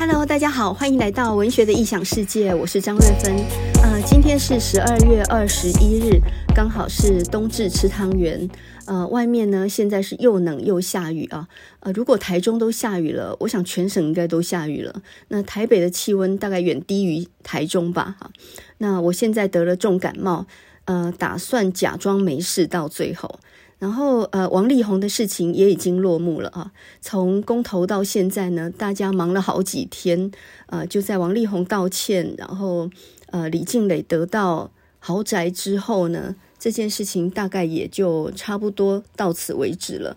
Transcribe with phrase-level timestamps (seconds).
[0.00, 3.36] Hello，大家好，欢迎来到文学的异想世界，我是张瑞芬。
[3.82, 6.18] 呃，今天是十二月二十一日，
[6.54, 8.48] 刚好是冬至吃汤圆。
[8.86, 11.46] 呃，外面呢现在是又冷又下雨啊。
[11.80, 15.02] 呃，如果台中都下雨了，我想全省应该都下雨了。
[15.28, 18.16] 那台北的气温大概远低于台中吧？
[18.18, 18.30] 哈，
[18.78, 20.46] 那我现在得了重感冒，
[20.86, 23.38] 呃，打算假装没事到最后。
[23.80, 26.70] 然后，呃，王力宏的事情也已经落幕了啊。
[27.00, 30.30] 从公投到现在呢，大家忙了好几天，
[30.66, 32.90] 呃，就在王力宏道歉，然后，
[33.32, 40.14] 呃，李静蕾得到豪宅之后呢，这件事情大概也就差不多到此为止了。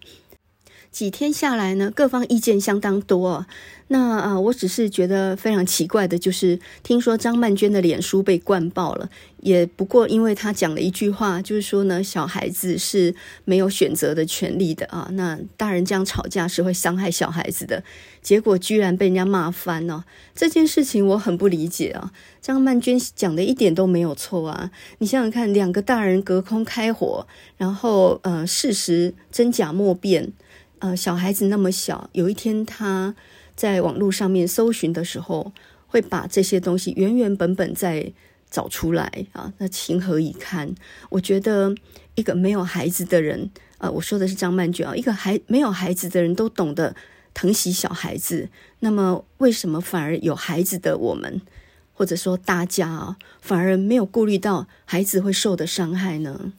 [0.94, 3.48] 几天下来呢，各方意见相当多啊。
[3.88, 9.10] 那啊，我只是觉得非常奇怪的，就是听说张曼娟的脸书被灌爆了，
[9.42, 15.10] 也不过因为她讲了一句话，就是说呢，小孩子是没有选择的权利的啊。
[15.14, 17.84] 那大人这样吵架是会伤害小孩子的，
[18.22, 20.06] 结果居然被人家骂翻了。
[20.36, 22.12] 这件事情我很不理解啊。
[22.40, 24.72] 张曼娟讲的一点都没有错啊。
[25.00, 30.32] 你想想看，两个大人隔空开火，然后呃，事实真假莫辨。
[30.84, 33.16] 呃，小孩子那么小，有一天他
[33.56, 35.54] 在网络上面搜寻的时候，
[35.88, 38.12] 会把这些东西原原本本再
[38.52, 40.76] 找出来啊，那情何以堪？
[41.10, 41.74] 我觉得
[42.16, 46.94] 一个没有孩子的人，呃，我说的是张曼娟啊，一个还没有孩子的人都懂得
[47.34, 48.50] 疼惜小孩子，
[48.82, 51.42] 那么为什么反而有孩子的我们，
[51.94, 56.52] 或者说大家啊，反而没有顾虑到孩子会受的伤害呢？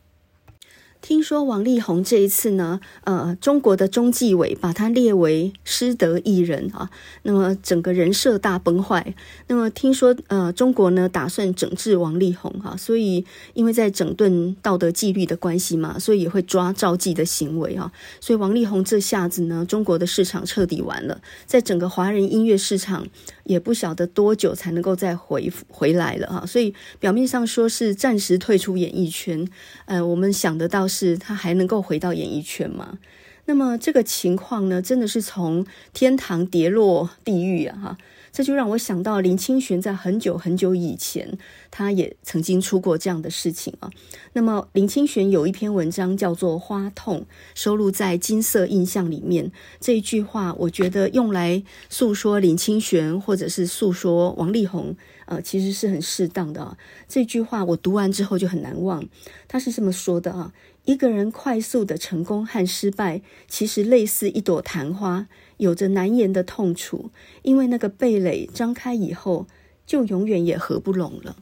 [1.04, 6.88] 听说王力宏这一次呢，呃，中国的中纪委把他列为失德艺人啊，
[7.24, 9.14] 那么整个人设大崩坏。
[9.46, 17.92] 那么听说呃，中国呢打算整治王力宏哈，所以因为在整顿道德纪律的关系嘛，所以也会抓招妓的行为哈。
[18.18, 23.06] 所以王力宏这下子呢，中国的市场彻底完了，在整个华人音乐市场
[23.42, 26.46] 也不晓得多久才能够再回回来了哈。
[26.46, 29.46] 所以表面上说是暂时退出演艺圈，
[29.84, 30.88] 呃，我们想得到。
[30.94, 32.98] 是他还能够回到演艺圈吗？
[33.46, 37.78] 那么这个情况呢，真的是从天堂跌落地狱啊！
[37.82, 37.98] 哈，
[38.32, 41.36] 这就让我想到林清玄在很久很久以前，
[41.70, 43.90] 他也曾经出过这样的事情啊。
[44.32, 47.20] 那么林清玄有一篇文章叫做《花痛》，
[47.54, 49.52] 收录在《金色印象》里面。
[49.78, 56.78] 这一句话，我觉得用来诉说林清玄，或者是诉说王力宏，呃，其实是很适当的啊。
[57.06, 59.04] 这句话我读完之后就很难忘。
[59.46, 60.54] 他是这么说的啊。
[60.84, 67.10] 一个人快速的成功和失败，其实类似一朵昙花，有着难言的痛楚。
[67.42, 69.46] 因为那个蓓蕾张开以后，
[69.86, 71.36] 就永远也合不拢了。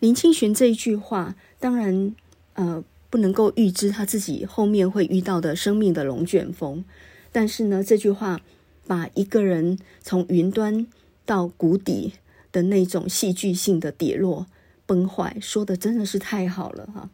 [0.00, 2.14] 林清玄这一句话，当然，
[2.54, 6.84] 呃，不能够预知他自己后面会遇到的生命的龙卷风。
[7.32, 8.40] 但是呢，这句话
[8.86, 10.86] 把一个人从云端
[11.24, 12.12] 到谷底
[12.52, 14.46] 的那种戏剧性的跌落、
[14.84, 17.08] 崩坏，说的真的是太好了哈。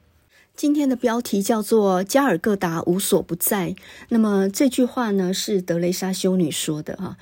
[0.56, 3.74] 今天的标题叫做“加尔各答无所不在”。
[4.10, 7.16] 那么这句话呢，是德雷莎修女说的哈。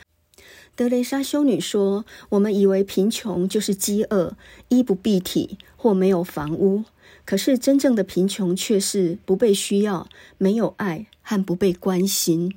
[0.77, 4.37] 德雷莎修女说：“我们以为贫穷就是饥饿、
[4.69, 6.85] 衣不蔽体或没有房屋，
[7.25, 10.07] 可是真正的贫穷却是不被需要、
[10.37, 12.55] 没有爱和不被关心。”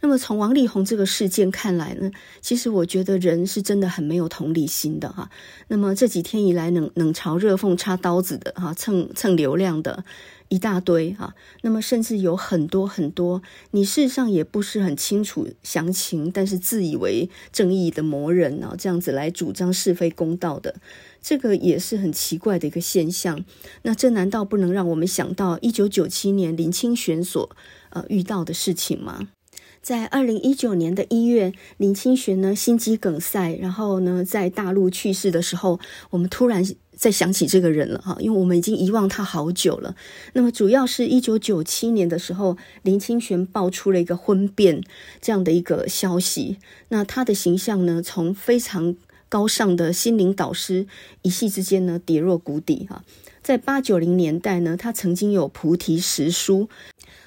[0.00, 5.30] 那么从王力宏这个事件看来呢，其实我觉得人是真的很没有同理心的哈。
[5.68, 10.04] 那么这几天以来冷冷嘲热讽、插刀子的哈，蹭蹭流量的
[10.48, 11.34] 一大堆哈。
[11.62, 20.76] 那么甚至有很多很多，你事实上也不是很清楚详情，但是自以为正义的魔人啊，这样子来主张是非公道的，
[21.22, 23.44] 这个也是很奇怪的一个现象。
[23.82, 27.56] 那这难道不能让我们想到一九九七年林清玄所
[27.90, 29.28] 呃遇到的事情吗？
[29.86, 35.78] 在二零一九年的一月，林清玄呢心肌梗塞，然后呢在大陆去世的时候，
[36.10, 36.60] 我们突然
[36.96, 39.94] 在想起这个人了哈，因为我们已经遗忘他好久了。
[40.32, 44.82] 那么主要是一九九七年的时候，林清玄爆出了一个婚变
[45.20, 46.56] 这样的一个消息，
[46.88, 48.96] 那他的形象呢从非常
[49.28, 50.88] 高尚的心灵导师，
[51.22, 53.04] 一夕之间呢跌落谷底哈。
[53.40, 56.68] 在八九零年代呢，他曾经有菩提十书。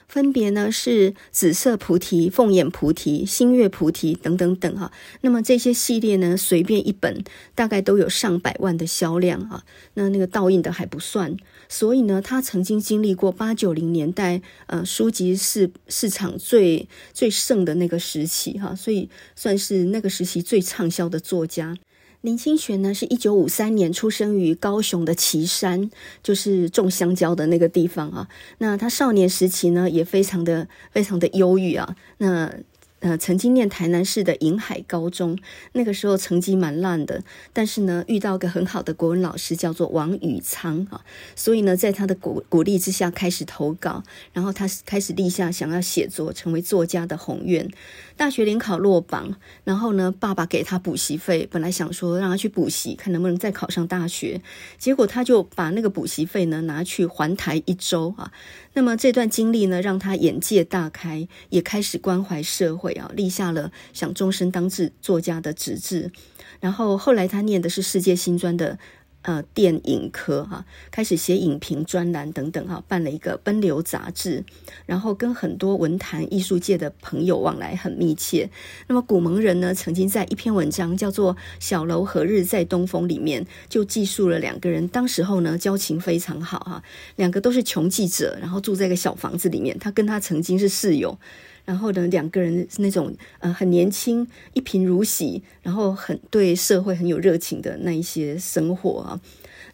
[0.09, 4.91] 分别呢是紫色菩提、凤眼菩提、星月菩提等等等哈。
[5.21, 7.23] 那么这些系列呢，随便一本
[7.53, 9.63] 大概都有上百万的销量哈。
[9.94, 11.38] 那那个盗印的还不算，
[11.69, 21.77] 所以呢，他曾经经历过八九零年代呃书籍市市场最最盛的那个时期哈，所以算是那个时期最畅销的作家。
[22.21, 25.89] 林清玄呢，是一九五三年出生于高雄的旗山，
[26.21, 28.27] 就是种香蕉的那个地方啊。
[28.57, 31.95] 那他少年时期呢，也非常的非常的忧郁啊。
[32.18, 32.54] 那
[33.00, 35.39] 呃，曾经念台南市的银海高中，
[35.71, 37.24] 那个时候成绩蛮烂的，
[37.54, 41.00] 但是呢，遇到个很好的国文老师，叫做王宇昌啊，
[41.33, 47.72] 所以呢，在他的鼓鼓励之下，开始投稿，然后他开始立下想要写作、成为作家的宏愿。
[48.19, 49.33] 大学联考落榜，
[49.63, 54.42] 然后呢，爸爸给他补习费，本来想说让他去补习，看能不能再考上大学，
[54.77, 58.33] 结果他就把那个补习费呢拿去环台一周啊。
[58.74, 66.12] 那么这段经历呢，让他眼界大开，也开始关怀社会啊，立下了想终身当志作家的志志。
[66.60, 68.77] 然后后来他念的是世界新专的。
[69.21, 74.45] 呃，电影科哈，开始写影评专栏等等哈，办了一个《奔流》杂志，
[74.86, 78.50] 然后跟很多文坛艺术界的朋友往来很密切。
[78.88, 86.83] 那么古蒙人呢，曾经在一篇文章叫做《小楼何日在东风》里面，就记述了两个人当时候呢交情非常好哈，
[87.18, 91.19] 两个都是穷记者，然后住在一个小房子里面，他跟他曾经是室友。
[91.65, 99.19] 然后呢，两个人是那种呃很年轻、一贫如洗，然后很对社会很有热情的那一些生活啊。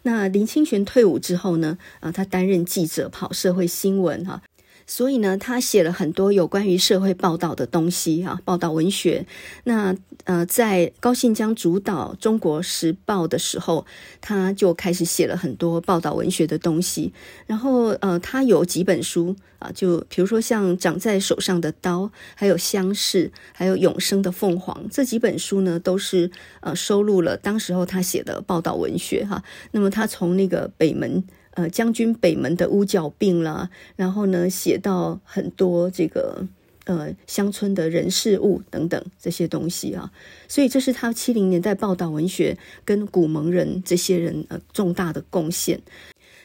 [0.02, 4.42] 那林清玄退伍之后呢，啊，他担任记者，跑社会新闻哈。
[4.86, 9.26] 所以呢，他写了很多有关于社会报道的东西啊，报道文学。
[9.64, 9.94] 那
[10.24, 13.84] 呃，在高信江主导《中国时报》的时候，
[14.20, 17.12] 他就开始写了很多报道文学的东西。
[17.46, 22.02] 然后呃，他有几本书啊，就比如说像《长在手上的刀》，
[22.36, 26.30] 还有《乡试》，还有《永生的凤凰》这几本书呢，都是
[26.60, 29.42] 呃收录了当时候他写的报道文学哈。
[29.72, 31.24] 那么他从那个北门。
[31.56, 36.44] 呃，将军北门的屋角病啦，然后呢，写到很多这个
[36.84, 40.12] 呃乡村的人事物等等这些东西啊，
[40.46, 45.80] 所以这是他七零年代报道文学跟古蒙人这些人呃重大的贡献。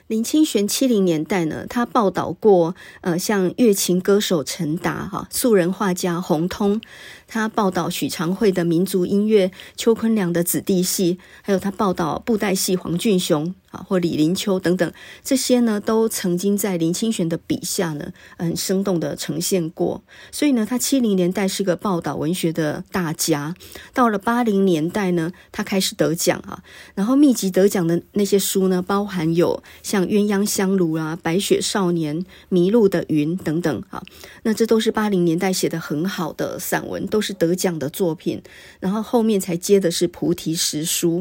[0.07, 6.81] 林清玄七零年代呢，他报道过呃像乐琴歌手陈达哈，素人画家洪通。
[7.27, 20.03] 他报道许长惠的民族音乐，邱坤良的子弟戏，还有他报道布袋戏黄俊雄啊，或李林秋等等，这些呢都曾经在林清玄的笔下呢，很生动的呈现过。
[20.31, 23.56] 所以呢，他七零年代是个报道文学的大家。
[23.94, 26.62] 到了八零年代呢，他开始得奖啊，
[26.94, 32.19] 然后密集得奖的那些书呢，包含有像《鸳鸯香炉》啊，《白雪少年》、
[32.50, 34.03] 《迷路的云》等等啊。
[34.44, 37.21] 那这都是八零年代写的很好的散文，都。
[37.21, 38.41] 是得奖的作品，
[38.79, 41.19] 然后后面才接的是《菩提实书》。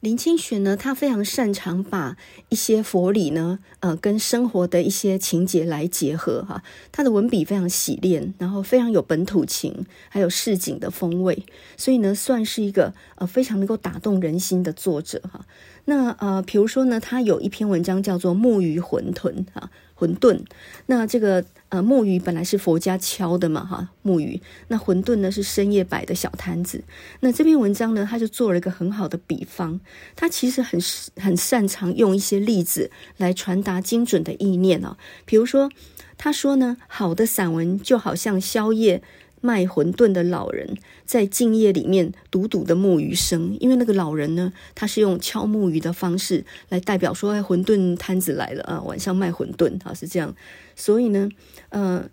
[0.00, 2.16] 林清玄呢，他非常擅长把
[2.50, 6.62] 一些佛理呢，呃，跟生活的一些情节来结合哈。
[6.92, 11.44] 他的文笔非常洗练，然后非常有本土情，还有市井的风味，
[11.76, 15.44] 所以呢，算是一个呃非常能够打动人心的作者哈。
[15.90, 19.70] 那呃，比如说呢，他有一篇文章叫做《木鱼馄饨》哈。
[19.98, 20.38] 馄饨，
[20.86, 26.84] 那这个呃木鱼本来是佛家敲的嘛哈，木鱼，那馄饨呢是深夜摆的小摊子。
[27.18, 29.80] 那这篇文章呢，他就做了一个很好的比方，
[30.14, 30.80] 他其实很
[31.16, 34.96] 很擅长用一些例子来传达精准的意念啊。
[35.24, 35.68] 比如说，
[36.16, 39.02] 他说呢，好的散文就好像宵夜。
[39.40, 50.34] 卖馄饨的老人在静夜里面笃笃的木鱼声，因为那个老人呢，他是用敲木鱼的方式来代表说，哎，馄饨摊子来了啊，晚上卖馄饨啊，是这样。
[50.74, 51.28] 所以呢，
[51.70, 52.08] 呃，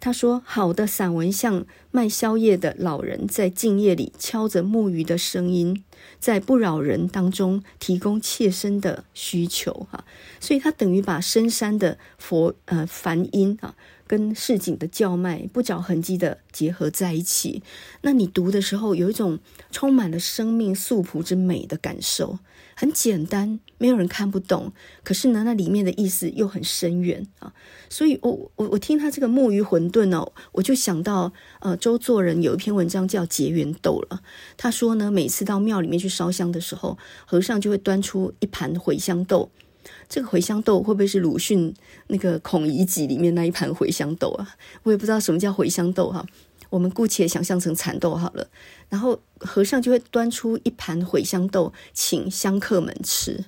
[0.00, 5.82] 他说，好的散文像卖宵夜的老人在静夜里敲着木鱼的声音，
[6.20, 10.04] 在不扰人当中提供切身的需求哈，
[10.38, 13.74] 所以他等于把深山的佛呃梵音啊。
[14.08, 17.62] 跟市井的叫卖不着痕迹的结合在一起，
[18.00, 19.38] 那你读的时候有一种
[19.70, 22.38] 充满了生命素朴之美的感受，
[22.74, 24.72] 很简单，没有人看不懂。
[25.04, 27.52] 可是呢，那里面的意思又很深远啊。
[27.90, 34.22] 所以我我我听他这个木鱼馄饨哦，我就想到呃周作人有一篇文章叫《结缘豆》了。
[34.56, 36.96] 他说呢，每次到庙里面去烧香的时候，
[37.26, 39.50] 和尚就会端出一盘茴香豆。
[40.08, 41.74] 这个茴香豆会不会是鲁迅
[42.06, 44.56] 那个《孔乙己》里面那一盘茴香豆啊？
[44.82, 46.24] 我也不知道什么叫茴香豆哈，
[46.70, 48.48] 我们姑且想象成蚕豆好了。
[48.88, 53.44] 然后和尚就会端出一盘茴香豆，请香客们吃。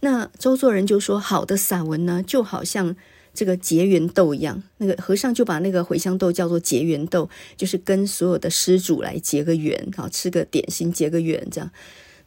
[0.00, 2.96] 那周作人就说：“好的散文呢，就好像
[3.34, 4.62] 这个结缘豆一样。
[4.78, 11.70] 那个和尚就把那个茴香豆叫做结缘豆，就是跟所有的施主来结个缘，好吃个点心结个缘这样。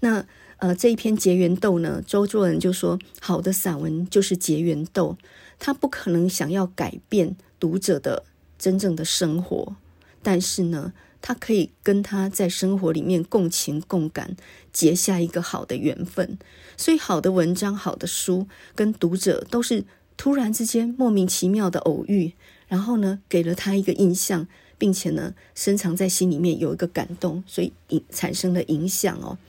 [0.01, 0.23] 那。”
[0.61, 5.17] 呃，这一篇结缘豆呢，周作人就说，好的散文就是结缘豆，
[5.57, 8.23] 他不可能想要改变读者的
[8.59, 9.75] 真正的生活，
[10.21, 14.37] 但是呢，他可以跟他在生活里面共情共感，
[14.71, 16.37] 结下一个好的缘分。
[16.77, 19.83] 所以，好的文章、好的书跟读者都是
[20.15, 22.33] 突然之间莫名其妙的偶遇，
[22.67, 29.39] 然后呢，给了他一个印象，并且呢，深藏在心里面有一个感动，所以影产生了影响哦。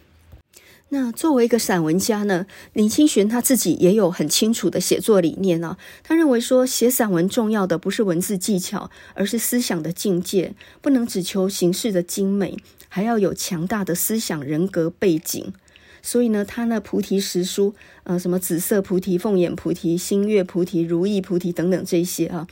[0.94, 5.78] 那作为一个散文家呢，林清玄他自己也有很清楚的写作理念啊。
[6.02, 12.58] 他认为说，写散文重要的不是文字技巧，而是思想的境界，不能只求形式的精美，
[12.90, 15.54] 还要有强大的思想人格背景。
[16.02, 22.46] 所以呢，他那菩提十书，呃，什么紫色菩提、凤眼菩提、星月菩提、如意菩提等等这些啊，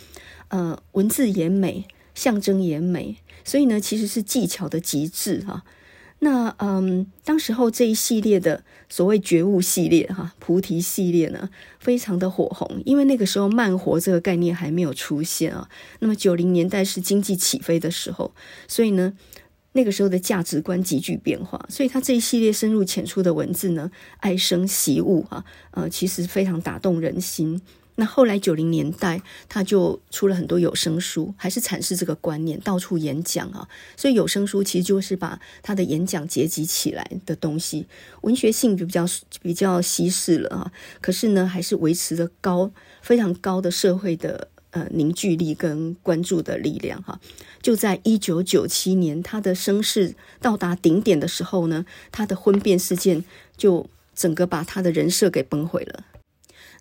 [0.48, 5.62] 呃，文字也美，象征也美，所以呢，其实是技巧的极致哈。
[6.22, 11.48] 那嗯，当时候这一系列的所谓觉悟系列哈，菩提系列呢，
[11.78, 15.66] 非常的火红，因为那个时候慢活这个概念还没有出现啊。
[16.00, 18.34] 那么九零年代是经济起飞的时候，
[18.68, 19.14] 所以呢，
[19.72, 27.62] 那个时候的价值观急剧变化，所以他这一系列深入浅出的文字呢，爱生习物哈，呃，其实非常打动人心。
[28.00, 33.68] 那后来九零年代，他就出了很多有声书，还是阐释这个观念，到处演讲啊。
[33.94, 37.86] 所以有声书其实就是把他的演讲结集起来的东西，
[38.22, 39.04] 文学性就比较
[39.42, 40.72] 比较稀释了啊。
[41.02, 42.70] 可是呢，还是维持着高
[43.02, 47.20] 非常高的社会的呃凝聚力跟关注的力量哈。
[47.60, 53.22] 就在一九九七年，他的声势到达顶点的时候呢，他的婚变事件
[53.58, 56.04] 就整个把他的人设给崩毁了。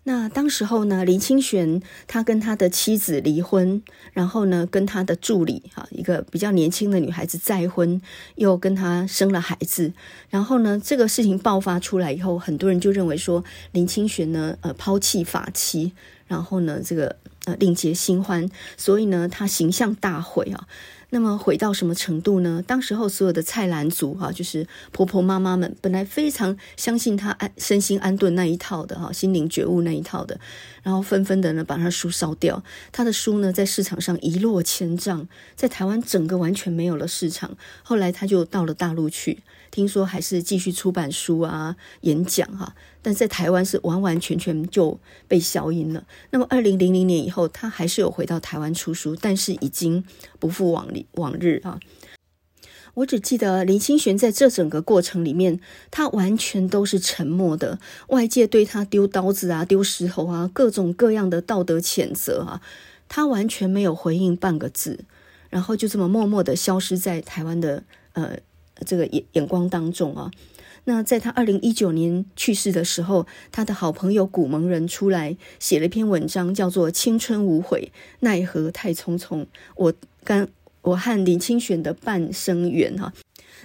[0.04, 8.00] 那当时候呢，林清玄他跟他的妻子离婚，然后呢，跟他的助理哈，一个比较年轻的女孩子再婚，
[8.36, 9.92] 又跟他生了孩子。
[10.30, 15.92] 然后呢，这个事情爆发出来以后，很多人就认为说林清玄呢，呃，抛弃法妻，
[16.26, 20.66] 然后呢，这个呃另结新欢，所以呢，他形象大毁啊。
[21.12, 22.62] 那么毁到什么程度呢？
[22.66, 30.38] 当时候所有的菜篮族哈，就是婆婆妈妈们，本来非常相信他安身心安顿那一套的哈，心灵觉悟那一套的，
[30.84, 32.62] 然后纷纷的呢把他书烧掉。
[32.92, 35.26] 他的书呢在市场上一落千丈，
[35.56, 37.56] 在台湾整个完全没有了市场。
[37.82, 39.40] 后来他就到了大陆去。
[39.70, 44.98] 听说还是继续出版书啊、演讲哈，但在台湾是完完全全就
[45.28, 46.04] 被消音了。
[46.30, 50.04] 那么二零零零年以后，他还是有回到台湾出书，但是已经
[50.40, 51.78] 不复往里往日啊。
[52.94, 55.60] 我只记得林清玄在这整个过程里面，
[55.92, 57.78] 他完全都是沉默的。
[58.08, 62.60] 外界对他丢刀子啊、丢石头啊、各种各样的道德谴责啊，
[63.08, 65.04] 他完全没有回应半个字，
[65.48, 67.84] 然后就这么默默的消失在台湾的
[68.14, 68.36] 呃。
[68.84, 70.30] 这个眼眼光当中啊，
[70.84, 79.42] 那在他二零一九年去世的时候，他的好朋友古蒙人出来写了一篇文章，叫做《青春无悔，奈何太匆匆》。
[79.76, 79.92] 我
[80.24, 80.48] 跟
[80.82, 83.12] 我和林清玄的半生缘哈，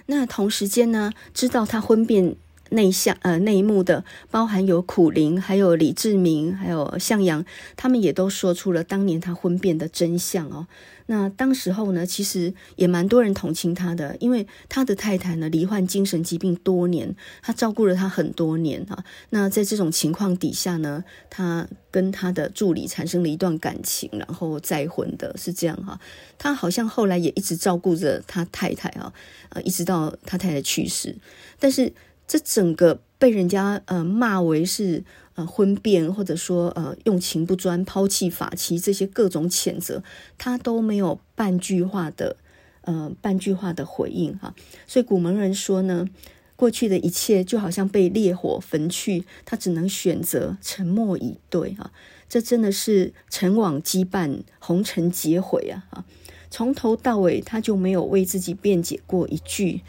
[0.06, 2.36] 那同时间呢，知道他婚变
[2.70, 7.44] 内向呃内幕的，包含有苦苓，还有李志明，还有向阳，
[7.76, 10.66] 他们也都说出了当年他婚变的真相哦。
[11.08, 19.04] 那当时候呢，其实也蛮多人同情他的，因为他的太太呢罹患精神疾病多年，他照顾了他很多年啊。
[19.30, 26.00] 那在这种情况底下呢，他跟他的助理产生了一段感情，然后再婚的是这样哈。
[26.38, 29.12] 他好像后来也一直照顾着他太太啊，
[29.50, 31.16] 呃，一直到他太太去世。
[31.60, 31.92] 但是
[32.26, 35.04] 这整个被人家呃骂为是。
[35.36, 40.02] 呃，婚变或者说呃用情不专、抛弃发妻这些各种谴责，
[40.38, 42.38] 他都没有半句话的
[42.80, 44.54] 呃半句话的回应哈。
[44.86, 46.08] 所以古门人说呢，
[46.56, 51.92] 过去的一切就好像被烈火焚去，他只能选择沉默以对哈。
[52.30, 56.06] 这真的是尘网羁绊，红尘劫毁啊！
[56.48, 59.82] 从头到尾他就没有为自己辩解过一句。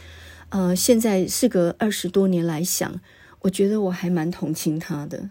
[0.49, 2.99] 呃，现在事隔二十多年来想。
[3.41, 5.29] 我觉得我还蛮同情他的，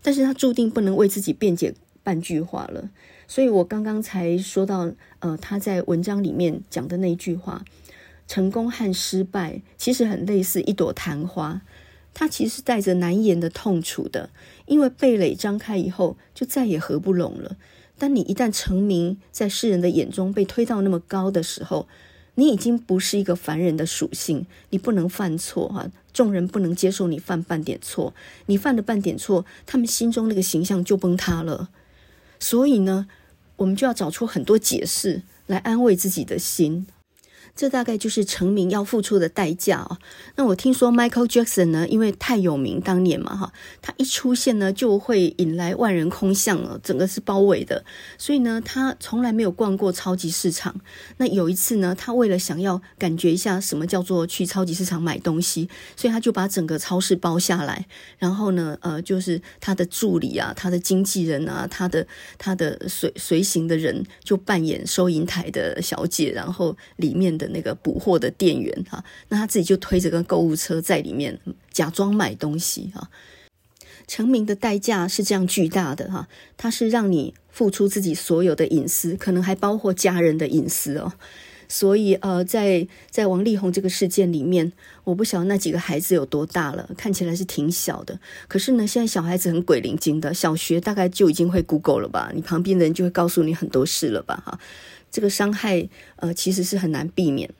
[0.00, 2.90] 但是他注定不能为自己辩解半句话了。
[3.28, 4.90] 所以我刚刚才说到，
[5.20, 7.62] 呃，他在文章里面讲的那句话，
[8.26, 11.60] 成功和失败其实很类似一朵昙花，
[12.14, 14.30] 它其实带着难言的痛楚的，
[14.66, 17.56] 因为蓓蕾张开以后就再也合不拢了。
[17.98, 21.86] 当你一旦成名，在世人的眼中被推到那么高的时候，
[22.34, 28.14] 你已经不是一个凡人的属性，你不能犯错哈，众人不能接受你犯半点错，
[28.46, 31.68] 你犯了半点错，他们心中那个形象就崩塌了。
[32.38, 33.06] 所以呢，
[33.56, 36.86] 我们就要找出很多解释来安慰自己的心。
[37.54, 39.98] 这大概就是成名要付出的代价哦。
[40.36, 47.84] 那我听说 Michael Jackson 呢，因为太有名，当年嘛哈，他一出现呢就会引来万人空巷了，整个是包围的。
[48.16, 50.74] 所以呢，他从来没有逛过超级市场。
[51.18, 57.86] 那有一次呢，他为了想要感觉一下什么叫做去超级市场买东西，所以他就把整个超市包下来。
[58.18, 62.06] 然后呢，呃，就是他的助理啊，他的经纪人啊，他的
[62.38, 67.52] 他的随随行的人就扮演收银台的小姐，然后里面的。
[67.52, 71.38] 那个补货的店员哈，那他自己就推着个购物车在里面
[71.70, 73.10] 假装买东西哈。
[74.06, 81.12] 成名的代价是这样巨大的哈，它是让你付出自己所有的隐私，可能还包括家人的隐私哦。
[81.68, 84.72] 所以呃，在在王力宏这个事件里面，
[85.04, 88.18] 我不晓得那几个孩子有多大了，看起来是挺小的。
[88.46, 92.30] 可是呢，现在小孩子很鬼灵精的，小学大概就已经会 Google 了吧？
[92.34, 94.42] 你旁边的人就会告诉你很多事了吧？
[94.46, 94.58] 哈。
[95.10, 97.50] 这个伤害，呃，其实是很难避免。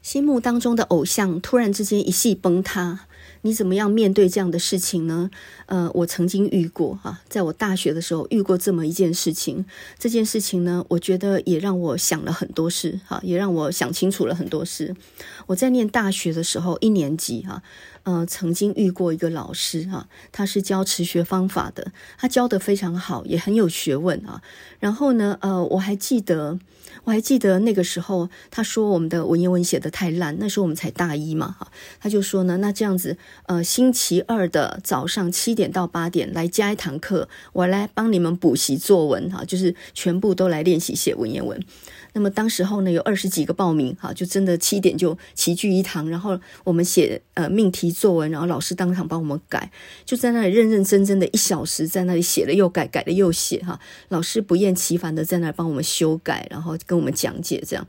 [0.00, 3.07] 心目当中的偶像突然之间一系崩塌，
[3.42, 5.30] 你怎么样面对这样的事情呢？
[5.66, 9.64] 呃，我曾经遇过哈，在我大学的时候遇过这么一件事情。
[9.98, 14.94] 这件事情呢，我觉得也让我想了很多事哈，也让我想清楚了很多事。
[15.46, 17.62] 我在念大学的时候，一年级哈，
[18.02, 24.42] 呃，曾经遇过一个老师哈，他是教词学方法的，他教得非常好，也很有学问啊。
[24.80, 26.58] 然后呢，呃，我还记得。
[27.04, 41.60] 我还记得那个时候，他说我们的文言文写得太烂，那时候我们才大一嘛，哈，他就说呢，那这样子，呃，星期二的早上七点到八点来加一堂课，我来帮你们补习作文，哈，就是全部都来练习写文言文。
[42.14, 49.70] 那么当时候呢，有二十几个报名，哈，就真的七点就齐聚一堂，然后我们写呃命题作文，然后老师当场帮我们改，
[50.04, 53.78] 就在那里认认真真的一小时，在那里写了又改，改了又写，哈，
[54.08, 57.86] 老师不厌其烦的在那帮我们修改，然后跟我们讲解这样。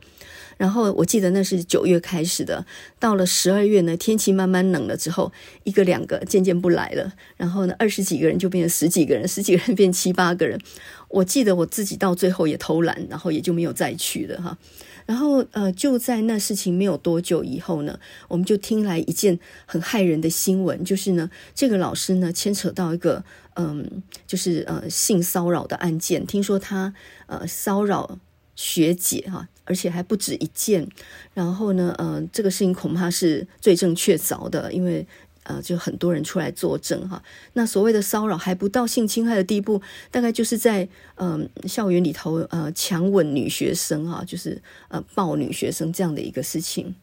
[0.56, 2.66] 然后我记得那是九月开始的，
[2.98, 5.32] 到了十二月呢，天气慢慢冷了之后，
[5.64, 10.60] 一个两个渐渐不来了，然后呢，二十几个人就变成十几个人，十几个人变七八个人。
[11.08, 14.58] 我记得我自己到最后也偷懒，然后也就没有再去了哈。
[15.06, 26.92] 然后呃，就在那事情没有多久以后呢，我们就听来一件很骇人的新闻，就是呢，这个老师呢牵扯到一个嗯，就是呃性骚扰的案件，听说他
[27.26, 28.18] 呃骚扰
[28.54, 29.48] 学姐哈。
[29.66, 30.88] 而且还不止一件，
[31.32, 35.06] 然后呢，呃，这个事情恐怕是罪证确凿的，因为
[35.44, 37.22] 呃，就很多人出来作证哈。
[37.52, 46.96] 那所谓的骚扰还不到性侵害的地步，大概就是在嗯、呃、校园里头呃强吻女学生哈，就是呃抱女学生这样的一个事情。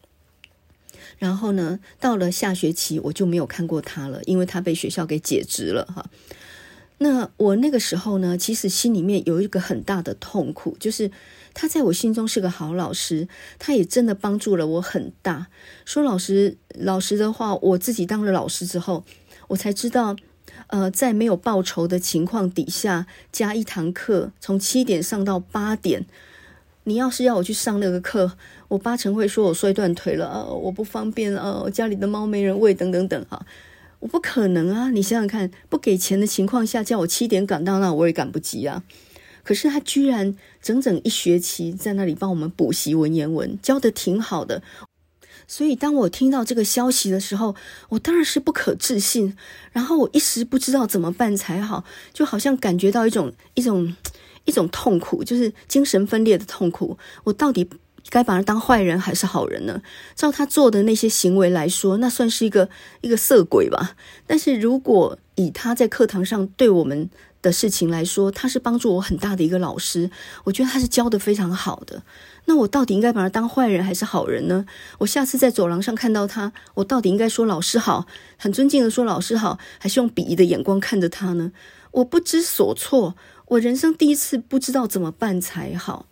[1.18, 6.04] 然后呢，到了下学期我就没有看过他了，因为他被学校给解职了哈。
[6.98, 11.10] 那我那个时候呢，其实心里面有一个很大的痛苦，就是。
[11.60, 13.26] 他在我心中是个好老师，
[13.58, 15.48] 他也真的帮助了我很大。
[15.84, 19.02] 说老实老实的话，我自己当了老师之后，
[19.48, 20.14] 我才知道，
[20.68, 26.06] 呃，在没有报酬的情况底下，加一堂课，从七点上到八点，
[26.84, 28.34] 你要是要我去上那个课，
[28.68, 33.44] 我八成会说我摔断腿了，呃，我不方便，呃，家里的猫没人喂，等等等，哈，
[33.98, 34.90] 我不可能啊！
[34.90, 38.84] 你想想看，不给钱的情况下，叫我七点赶到那，我也赶不及啊。
[39.48, 44.62] 可是他居然整整一学期在那里帮我们补习文言文，教得挺好的。
[45.46, 47.56] 所以当我听到这个消息的时候，
[47.88, 49.34] 我当然是不可置信。
[49.72, 53.96] 然后我一时不知道怎么办才好，就好像感觉到一种一种
[54.44, 56.98] 一种痛苦，就是精神分裂的痛苦。
[57.24, 57.66] 我到底
[58.10, 59.80] 该把他当坏人还是好人呢？
[60.14, 62.68] 照他做的那些行为来说，那算是一个
[63.00, 63.96] 一个色鬼吧。
[64.26, 67.08] 但是如果以他在课堂上对我们
[67.40, 70.10] 的事情来说，他是帮助我很大的一个老师。
[70.44, 72.02] 我觉得他是教得非常好的。
[72.46, 74.64] 那我到底应该把他当坏人还是好人呢？
[74.98, 81.52] 我下次在走廊上看到他，我到底应该说老师好，很尊敬的说老师好，还是用鄙夷的眼光看着他呢？
[81.92, 83.16] 我不知所措。
[83.46, 86.06] 我人生第一次不知道怎么办才好。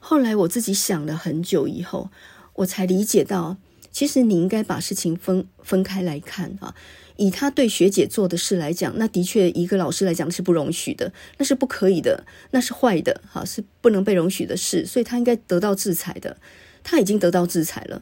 [0.00, 2.10] 后来我自己想了很久以后，
[2.54, 3.56] 我才理解到，
[3.92, 6.74] 其实你应该把事情分分开来看啊。
[7.20, 16.38] 以他对学姐做的事来讲，那的确一个老师来讲是不容许的，那是不可以的，那是坏的，哈，是不能被容许的事，所以他应该得到制裁的。
[16.82, 18.00] 他已经得到制裁了。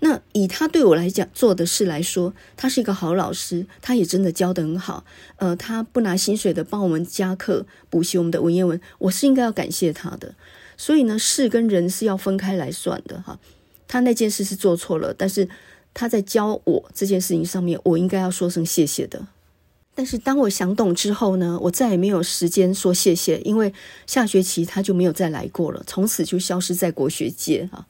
[0.00, 5.06] 那以他对我来讲做的事来说，他是一个好老师，他也真的教得很好。
[5.36, 10.34] 呃，他不拿薪水的帮我们加课补习我们的文言文，我是应该要感谢他的。
[10.76, 13.38] 所以呢，事跟人是要分开来算的，哈。
[13.88, 15.48] 他那件事是做错了，但是。
[15.92, 19.26] 他在教我这件事情上面，我应该要说声谢谢的。
[19.94, 23.74] 但是当我想懂之后呢，我再也没有时间说谢谢，因为
[24.06, 27.86] 下学期他就没有再来过了，从此就消失在国学界哈。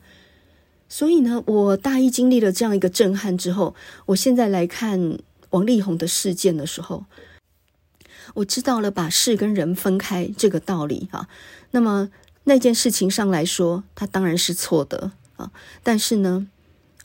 [0.88, 5.18] 所以呢，我大一经历了这样一个震撼之后，我现在来看
[5.50, 7.04] 王力宏的事件的时候，
[8.34, 11.28] 我知道了把事跟人分开这个道理啊。
[11.70, 12.10] 那么
[12.44, 15.52] 那件事情上来说，他当然是错的啊。
[15.84, 16.48] 但是呢，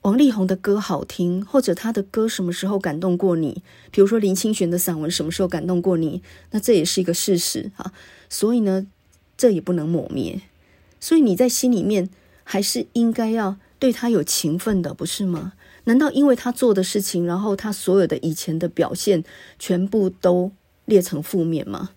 [0.05, 3.63] 王力宏的歌好听，或者他的歌什么时候感动过你？
[3.89, 6.21] 比如说林清玄的散文什么时候感动过你？
[6.51, 7.91] 那这也是一个事实啊。
[8.29, 8.85] 所以呢，
[9.35, 10.41] 这也不能抹灭。
[10.99, 12.11] 所以你在心里面
[12.43, 13.57] 还是应该要。
[13.77, 15.53] 对他有情分的，不是吗？
[15.83, 19.23] 难道因为他做的事情，然后他所有的以前的表现，
[19.59, 20.51] 全部都
[20.85, 21.89] 列成负面吗？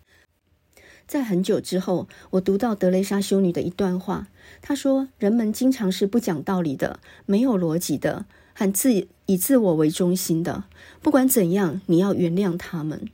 [1.09, 4.29] 在很久之后，我读到德蕾莎修女的一段话，
[4.61, 10.65] 她说：“人们经常是不讲道理的，没有逻辑的，很自以自我为中心的。
[11.01, 13.09] 不管怎样，你要原谅他们。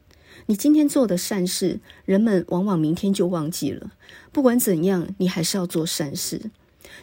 [0.47, 3.93] 你今天做的善事，人们往往明天就忘记了。
[4.33, 6.51] 不管怎样，你还是要做善事。”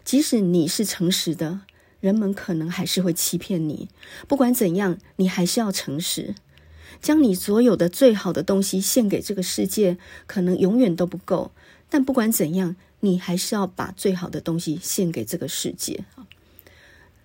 [0.03, 1.61] 即使你是诚实的，
[2.01, 3.87] 人们可能还是会欺骗你。
[4.27, 6.35] 不管怎样，你还是要诚实。
[7.01, 11.51] 将你所有的最好的东西献给这个世界，可能永远都不够。
[11.89, 16.05] 但不管怎样，你还是要把最好的东西献给这个世界。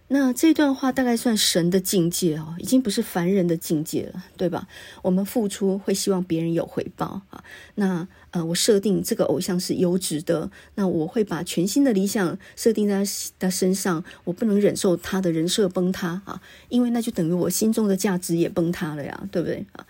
[0.08, 4.68] 那这段话大概算神的境界哦，已经不是凡人的境界了，对吧？
[5.02, 7.42] 我们付出会希望别人有回报啊。
[7.74, 13.04] 那呃，我设定这个偶像是优质的，那我会把全新的理想设定在
[13.40, 19.84] 他身上，我不能忍受他的人设崩塌啊，因为那就等于我心中的价值也崩塌了呀，对不对啊？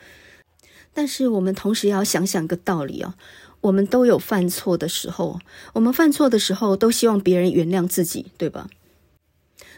[0.95, 3.13] 但是我们同时要想想个道理哦，
[3.61, 5.39] 我们都有犯错的时候，
[5.75, 8.71] 我们犯错的时候都希望别人原谅自己，对吧？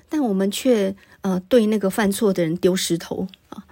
[0.09, 3.65] 但我们却呃对那个犯错的人丢石头啊，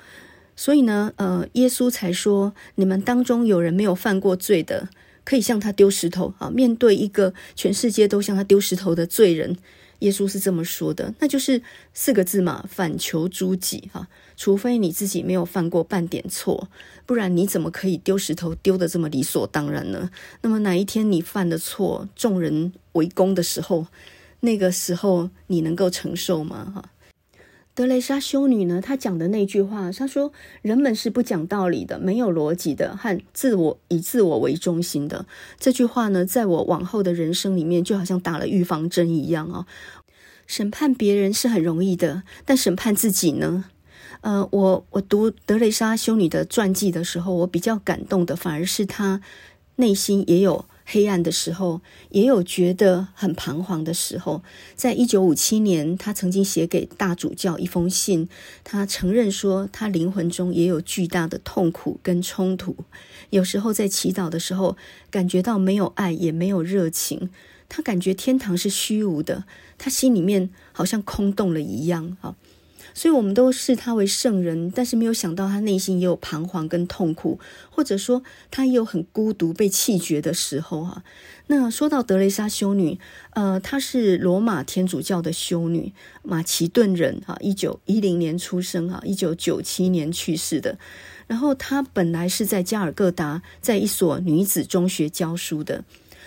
[0.55, 4.89] 所以呢呃耶稣才说，你们当中有人没有犯过罪的，
[5.25, 6.51] 可以向他丢石头啊。
[6.51, 9.57] 面对一个全世界都向他丢石头的罪人，
[10.01, 11.63] 耶稣是这么说的，那就是
[11.95, 14.09] 四个字嘛：反求诸己哈。
[14.37, 16.69] 除非你自己没有犯过半点错，
[17.07, 20.11] 不然你怎么可以丢石头丢得这么理所当然呢？
[20.43, 23.87] 那么哪一天你犯了错，众人围攻的时候，
[24.41, 26.73] 那个时候你能够承受吗？
[26.75, 26.91] 哈，
[27.75, 28.81] 德蕾莎修女呢？
[28.81, 35.27] 她讲的那句话，她说：“人们是不讲道理的，没有逻辑的，和自我以自我为中心的。”
[35.61, 39.67] 这句话呢，在我往后的人生里面，就好像打了预防针一样哦。
[40.47, 43.65] 审判别人是很容易的，但审判自己呢？
[44.21, 49.21] 呃，我我读德蕾莎修女的传记的时候，我比较感动的，反而是她
[49.77, 50.65] 内心也有。
[50.89, 54.43] 黑暗的时候，也有觉得很彷徨的时候。
[54.77, 58.29] 在一九五七年，他曾经写给大主教一封信，
[58.63, 62.77] 他承认说，他灵魂中也有巨大的痛苦跟冲突。
[63.31, 64.77] 有时候在祈祷的时候，
[65.11, 67.31] 感觉到没有爱，也没有热情。
[67.69, 69.43] 他感觉天堂是虚无的，
[69.77, 72.17] 他心里面好像空洞了一样。
[72.21, 72.37] 哈。
[72.99, 81.05] 所以，我们都视他为圣人，但是没有想到他内心也有彷徨跟痛苦，或者说他也有很孤独、被弃绝的时候哈。
[81.49, 82.99] 那说到德蕾莎修女，
[83.35, 90.79] 呃，她是罗马天主教的修女，马其顿人哈，一九一零年出生哈，一九九七年去世的。
[91.27, 95.85] 然后她本来是在加尔各答，在一所女子中学教书的。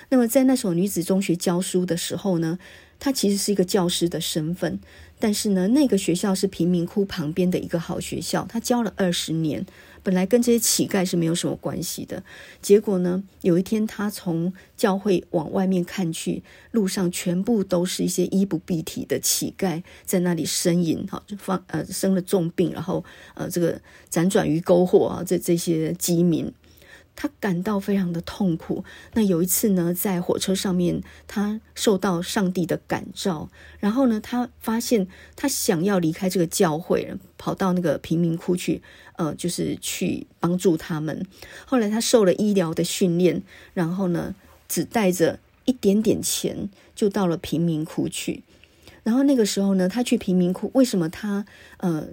[0.09, 2.59] 那么在那所女子中学教书的时候呢，
[2.99, 4.79] 她其实是一个教师的身份。
[5.19, 9.65] 但是呢，那个学校是贫民窟旁边的一个好学校，他教了二十年，
[10.01, 12.23] 本来跟这些乞丐是没有什么关系的。
[12.61, 23.03] 结果呢，有一天他从教会往外面看去，路上全部都是一些衣不蔽体的乞丐在那里呻吟，哈，就放呃生了重病，然后
[23.33, 23.79] 呃这个
[24.09, 26.51] 辗转于篝火啊，这这些饥民。
[27.21, 28.85] 他感到非常的痛苦。
[29.13, 33.49] 那有一次呢，在火车上面，他受到上帝的感召，
[33.81, 35.05] 然后呢，他发现
[35.35, 38.81] 他想要离开这个教会，跑到那个贫民窟去，
[39.17, 41.25] 呃，就是去帮助他们。
[41.65, 44.33] 后来他受了医疗的训练，然后呢，
[44.69, 48.45] 只带着一点点钱，就到了贫民窟去。
[49.03, 51.45] 然后那个时候呢，他去贫民窟，为什么他
[51.79, 52.07] 呃，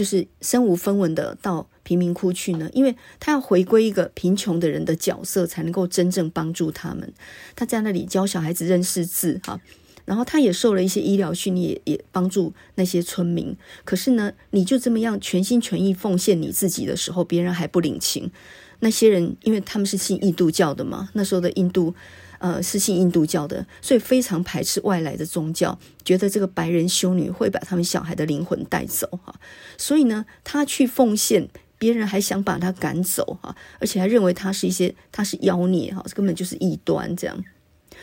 [0.00, 2.70] 就是身无分文的到贫民窟去呢？
[2.72, 7.12] 因为他要回归一个贫穷的人的角色，才能够真正帮助他们。
[7.54, 9.60] 他在那里教小孩子认识字，哈，
[10.06, 13.54] 然后他也受了一些医疗训练，也帮助那些村民。
[13.84, 18.30] 可是呢，你就这么样全心全意奉献你自己的时候，别人还不领情。
[18.78, 21.94] 那些人，因为他们是信印度教的嘛，那时候的印度。
[22.40, 29.34] 呃，是信印度教的，所以非常排斥外来的宗教，觉得这个白人修女会把他们小孩的灵魂带走哈。
[29.76, 31.48] 所以呢，他去奉献，
[31.78, 37.44] 别人还想把他赶走哈，而且还认为他是一些他是妖孽哈，根本就是异端这样。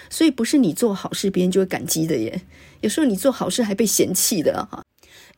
[0.10, 2.44] 所以不是你做好事，别人就会感激的耶。
[2.82, 4.84] 有时候你做好事还被嫌弃的哈。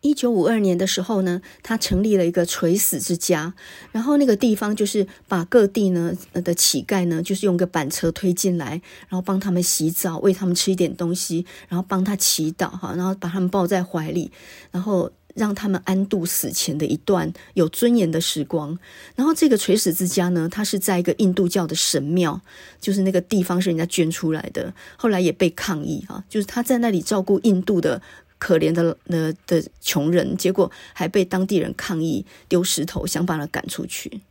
[0.02, 3.54] 一九五二年的时候呢，他成立了一个垂死之家，
[3.92, 14.32] 然后那个地方就是把各地呢的乞丐呢，就是用个板车推进来，然后帮他们洗澡，喂他们吃一点东西，然后帮他祈祷哈，然后把他们抱在怀里，
[14.72, 18.80] 然后让他们安度死前的一段有尊严的时光。
[19.16, 22.40] 然后这个垂死之家呢，它是在一个印度教的神庙，
[22.80, 28.02] 就是那个地方是人家捐出来的，后来也被抗议哈，就是他在那里照顾印度的。
[28.40, 34.22] 可怜的的的穷人，结果还被当地人抗议，丢石头想把他赶出去。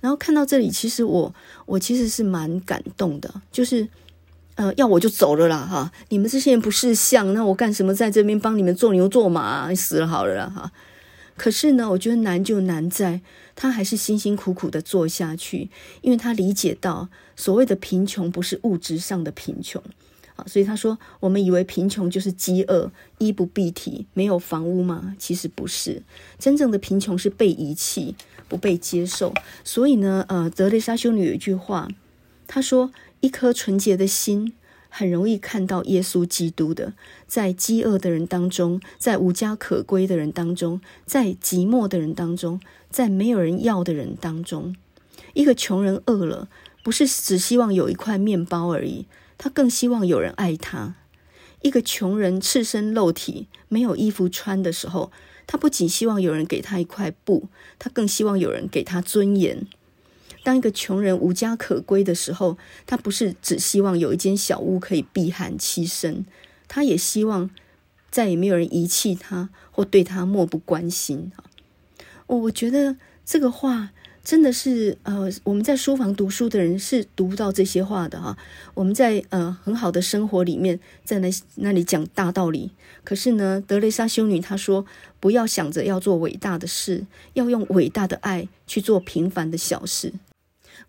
[0.00, 3.88] 然后看到这里，其实我我其实是蛮感动的，就是
[4.56, 5.92] 呃，要我就走了啦哈！
[6.08, 9.72] 你们这些人不识相，那我干什么在这边帮你们做牛做马？
[9.74, 10.72] 死了好了啦哈！
[11.36, 13.20] 可是呢，我觉得难就难在
[13.54, 15.70] 他还是辛辛苦苦的做下去，
[16.00, 19.82] 因为他理解到所谓的贫穷不是物质上的贫穷。
[20.36, 25.14] 啊所以他说：“我们以为贫穷就是饥饿、衣不蔽体、没有房屋吗？
[25.18, 26.02] 其实不是，
[26.38, 28.14] 真正的贫穷是被遗弃、
[28.48, 29.34] 不被接受。
[29.62, 31.88] 所以呢，呃，德蕾莎修女有一句话，
[32.46, 32.90] 她说：
[33.20, 34.54] 一颗纯洁的心
[34.88, 36.94] 很容易看到耶稣基督的，
[37.26, 42.58] 在饥饿的人当中，在无家可归的人当中，在寂寞的人当中，
[42.90, 44.74] 在没有人要的人当中，
[45.34, 46.48] 一个穷人饿了，
[46.82, 49.06] 不是只希望有一块面包而已。”
[49.42, 50.94] 他更希望有人爱他。
[51.62, 55.10] 一个穷人赤身露体，没有衣服穿的时候，
[55.48, 59.66] 他不仅希望有人给他一块布，他更希望有人给他尊严。
[60.44, 66.24] 当一个穷人无家可归的时候，他不是只希望有一间小屋可以避寒栖身，
[66.68, 67.50] 他也希望
[68.12, 71.32] 再也没有人遗弃他或对他漠不关心。
[72.28, 73.90] 我我觉得这个话。
[74.24, 78.36] 真的是，呃，我们在书房读书的人是读不到这些话的哈。
[78.72, 82.70] 我们在呃很好的生活里面，在那那里讲大道理。
[83.02, 84.86] 可是呢，德蕾莎修女她说，
[85.18, 90.12] 不要想着要做伟大的事，要用伟大的爱去做平凡的小事。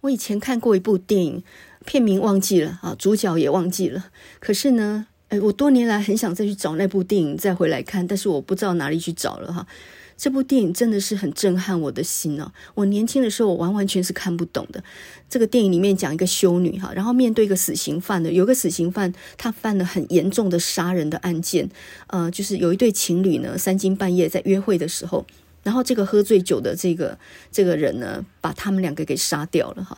[0.01, 1.43] 我以前看过一部电影，
[1.85, 4.11] 片名忘记了啊，主角也忘记了。
[4.39, 9.65] 可是呢，哎，我多年来很想再去找那部电影再回来看，但是我不知道哪里去找了哈。
[10.17, 12.51] 这部电影真的是很震撼我的心哦！
[12.75, 14.83] 我年轻的时候，我完完全是看不懂的。
[15.29, 21.69] 这个电影里面讲一个修女哈，然后面对一个死刑犯的，有个死刑犯他犯了很严重的杀人的案件，
[22.07, 25.25] 呃，就是有一对情侣呢，三更半夜在约会的时候，
[25.63, 27.17] 然后这个喝醉酒的这个
[27.51, 29.97] 这个人呢，把他们两个给杀掉了哈。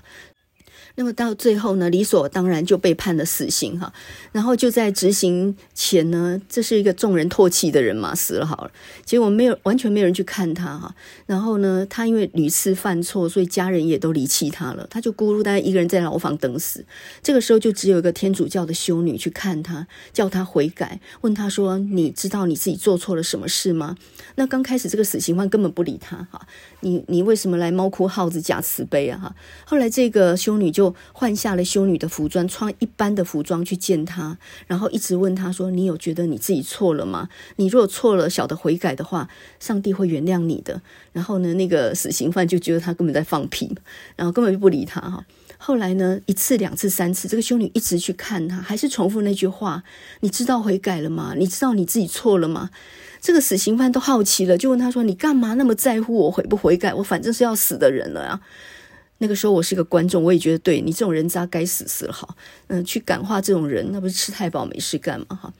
[0.97, 3.91] 那么到最后呢，理所当然就被判了死刑哈。
[4.31, 8.71] 然后就在执行前呢，这是一个众人唾弃的人嘛，死了好了。
[9.03, 10.95] 结果没有完全没有人去看他哈。
[11.25, 14.88] 然后呢，他因为屡次犯错，所以家人也都离弃他了。
[14.89, 16.86] 他就孤孤单单一个人在牢房等死。
[17.21, 23.97] 这个时候就只有一个天主教的修女去看他，叫他悔改，问他说：“你知道你自己做错了什么事吗？”
[24.36, 26.47] 那刚开始这个死刑犯根本不理他哈。
[26.79, 29.36] 你你为什么来猫哭耗子假慈悲啊哈？
[29.65, 30.85] 后来这个修女就。
[31.13, 37.30] 换下了修女的服装，穿一般的服装去见他，然后一直问他说：“你有觉得你自己错了吗？
[37.56, 40.82] 你如果错了，晓得悔改的话，上帝会原谅你的。”
[41.13, 43.74] 然后呢，那个死刑犯就觉得他根本在放屁，
[44.15, 45.26] 然后根本就不理他哈。
[45.58, 49.84] 后来呢，一次、两次、三次，这个修女一直去看他，还是重复那句话
[50.19, 51.34] ：“你知道悔改了吗？
[51.38, 52.69] 你知道你自己错了吗？”
[53.21, 56.93] 这个死刑犯都好奇了，就问他说：“你干嘛那么在乎我悔不悔改？
[56.93, 58.39] 我反正是要死的人了呀。”
[59.25, 62.29] 那个时候我是一个观众，我也觉得对你这种人渣该死死了哈，
[62.67, 65.51] 嗯，去感化这种人，那不是吃太饱没事干嘛哈？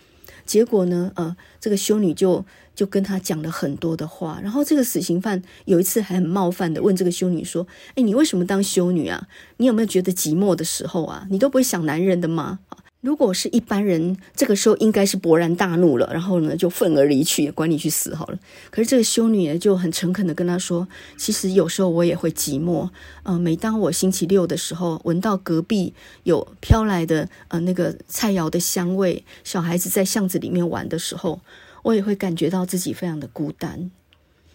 [0.46, 7.66] 结果呢，呃，这个修女就就跟他讲了很多的话，然后这个死刑犯有一次还很冒犯的问这个修女说
[7.98, 9.28] ：“哎，你为什么当修女啊？
[9.58, 11.26] 你有没有觉得寂寞的时候啊？
[11.32, 12.60] 你都不会想男人的吗？”
[13.06, 18.40] 如果是一般人，这个时候应该是勃然大怒了，然后呢就愤而离去，管你去死好了。
[18.72, 22.90] 可是这个修女呢就很诚恳的跟他说：“其实有时候我也会寂寞，
[23.22, 31.40] 呃，每当我星期六的时候闻到隔壁有飘来的呃那个菜肴的香味，小孩子在巷子里面玩的时候，
[31.84, 33.92] 我也会感觉到自己非常的孤单。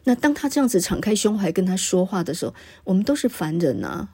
[0.02, 4.08] 那当他这样子敞开胸怀跟他说话的时候，我们都是凡人啊。”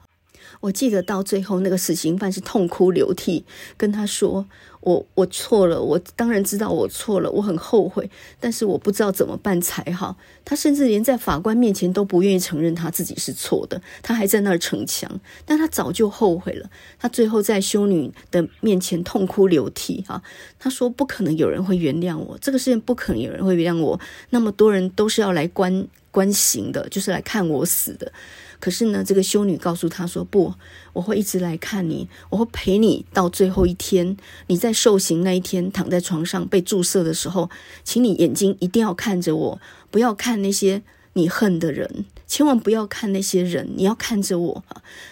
[0.61, 3.45] 我记得到最后，那个死刑犯是痛哭流涕，
[3.77, 4.47] 跟他说
[4.81, 8.09] ：“我我错了，我当然知道我错了，我很后悔，
[8.39, 10.15] 但是我不知道怎么办才好。
[10.45, 16.69] 他甚至连在法官面前都不愿意承认他自己是错的，他还在那儿逞强，但他早就后悔了。
[16.97, 20.21] 他最后在修女的面前痛哭流涕，哈，
[20.57, 28.11] 他说不可能有人会原谅我，这个事情不可能有人会原谅我，那么多人都是要来关关刑的，就是来看我死的。
[28.59, 30.51] 可是呢，这个修女告诉他说：“不，
[30.91, 34.17] 我会一直来看你，我会陪你到最后一天。
[34.47, 37.49] 你在在受刑那一天，躺在床上被注射的时候，
[37.85, 40.81] 请你眼睛一定要看着我，不要看那些
[41.13, 44.63] 你恨的人，千万不要看那些人，你要看着我。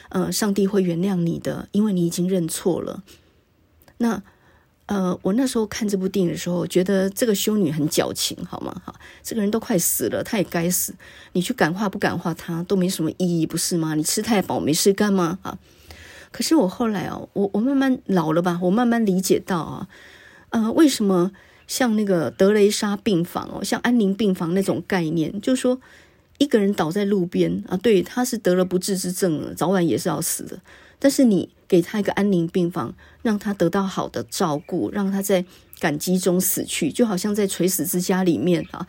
[0.10, 3.04] 呃，上帝会原谅你的，因为你已经认错了。
[4.00, 4.22] 那。”
[4.88, 8.80] 呃，我那时候看这部电影的时候，觉得这个修女很矫情，好吗？
[8.86, 10.94] 哈，这个人都快死了，他也该死。
[11.34, 13.96] 你去感化不感化他都没什么意义，不是吗？
[13.96, 15.40] 你吃太饱没事干吗？
[15.42, 15.58] 啊！
[16.36, 19.88] 可是我后来哦，我我慢慢老了吧，我慢慢理解到啊，
[20.50, 21.32] 呃，为什么
[21.66, 25.80] 像那个德雷莎病房哦，像安宁病房那种概念，就是说
[26.38, 30.60] 一个人倒在路边啊，对，他是得了不治之症了，早晚也是要死的。
[31.00, 35.46] 但是你给他一个安宁病房，让他得到好的照顾，让他在
[35.80, 38.86] 感激中死去，就好像在垂死之家里面啊，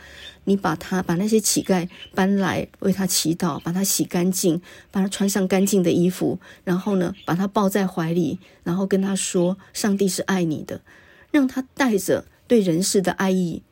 [0.47, 10.81] 你把他把那些乞丐搬来为他祈祷，把他洗干净，把他穿上干净的衣服，然后呢，把他抱在怀里，然后跟他说：“上帝是爱你的。”
[11.31, 13.63] 让他带着对人世的爱意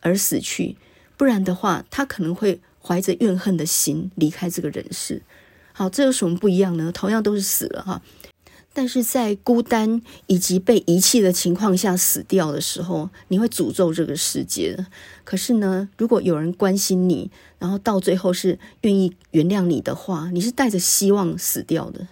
[0.00, 0.76] 而死去，
[1.16, 5.22] 不然的话，他可能会怀着怨恨的心离开这个人世。
[5.72, 6.90] 好，这有什么不一样呢？
[6.90, 8.02] 同样都是死了哈，
[8.78, 14.86] 但是在孤单以及被遗弃的情况下死掉的时候，你会诅咒这个世界。
[15.24, 22.06] 可是呢，如果有人关心你，然后到最后是愿意原谅你的话，你是带着希望死掉的。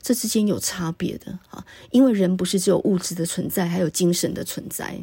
[0.00, 4.98] 这之间有差别的啊，因为人不是只有物质的存在，还有精神的存在。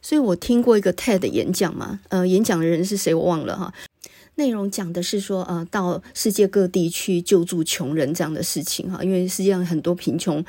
[0.00, 3.74] 所以我听过一个 TED 演讲嘛，呃，演讲的人是谁我忘了哈。
[4.40, 10.42] 内容讲的是说，呃，到世界各地去救助穷人这样的事情哈，因为世界上很多贫穷、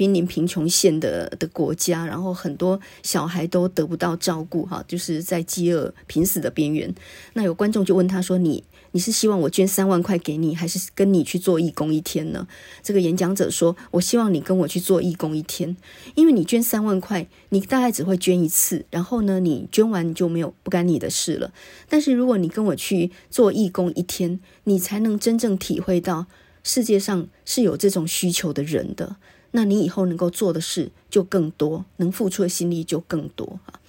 [0.00, 6.90] 濒临贫穷线的的国家，然后很多小孩都得不到照顾哈，就是在饥饿、濒死的边缘。
[7.34, 12.48] 那有观众就问他说：“你？”你是希望我捐三万块给你，还是跟你去做义工一天呢？
[12.82, 15.76] 这个演讲者说：“我希望你跟我去做义工一天，
[16.14, 21.52] 因为你捐三万块，你大概只会捐一次，然后呢，你捐完就没有不干你的事了。
[21.90, 26.26] 但是如果你跟我去做义工一天，你才能真正体会到
[26.64, 29.16] 世界上是有这种需求的人的，
[29.52, 33.80] 那你以后能够做的事就更多，能付出的心力就更多啊。”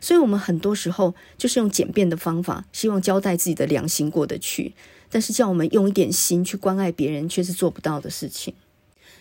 [0.00, 4.74] 所以，我们很多时候就是用简便的方法，希望交代自己的良心过得去，
[5.08, 8.54] 但是叫我们用一点心去关爱别人，却是做不到的事情。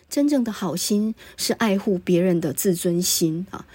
[0.10, 3.66] 真正的好心是爱护别人的自尊心啊。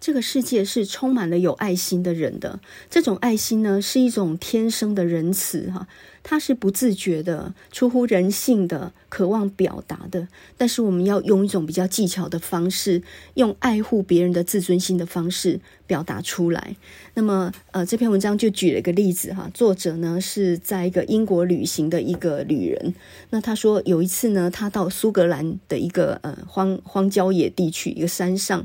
[0.00, 5.86] 这个世界是充满了有爱心的人的，这种爱心呢，是一种天生的仁慈哈。
[6.22, 13.02] 它是不自觉的、出乎人性的、渴望表达的，但是我们要用一种比较技巧的方式，
[13.34, 16.76] 用爱护别人的自尊心的方式表达出来。
[17.14, 22.94] 那么，呃，这篇文章就举了一个例子哈，作者呢是在一个英国旅行的一个旅人。
[23.30, 28.64] 那他说有一次呢，他到苏格兰的一个呃荒荒郊野地区一个山上，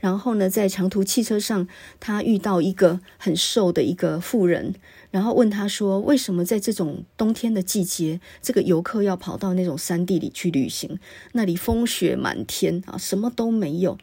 [0.00, 1.66] 然后呢，在长途汽车上，
[2.00, 4.74] 他遇到一个很瘦的一个妇人。
[5.12, 10.98] 然后问他说：“为什么在这种冬天的季节，这个游客要跑到那种山地里去旅行？
[11.32, 13.98] 那里风雪满天啊，什么都没有。”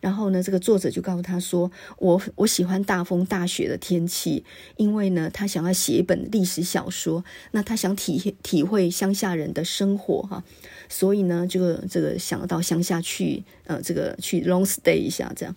[0.00, 4.44] 然后呢，这个作者就告诉他说：“我我喜欢大风大雪的天气，
[4.76, 10.44] 因为呢，他想要写一本历史小说，那他想体体会乡下人的生活哈，
[10.88, 15.52] 所以呢，这个这个想要到乡下去，呃，这个去 long stay 一下这样。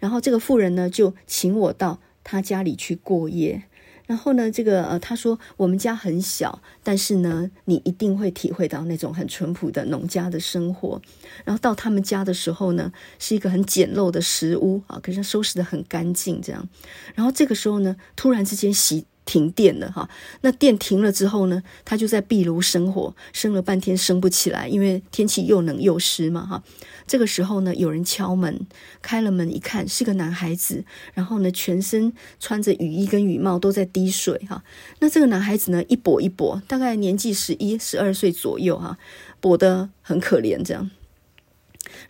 [0.00, 3.62] 然后这个妇人呢，就请我到他家里去过夜。”
[4.10, 11.00] 然后呢，这个呃，他说我们家很小，但是呢，你一定会体会到那种很淳朴的农家的生活。
[11.44, 16.68] 然后到他们家的时候呢，是一个很简陋的石屋啊，可是收拾得很干净这样。
[17.14, 19.06] 然后这个时候呢，突然之间洗。
[19.30, 26.64] 停电了哈，那电停了之后呢，他就在壁炉生火，生了半天生不起来，因为天气又冷又湿嘛哈。
[27.06, 28.66] 这个时候呢，有人敲门，
[29.00, 34.64] 开了门一看是个男孩子，然后呢，全身穿着雨衣跟雨帽都在滴水哈。
[34.98, 38.98] 那这个男孩子呢，一跛一跛，大概年纪十一、十二岁左右哈，
[39.40, 40.90] 跛得很可怜这样。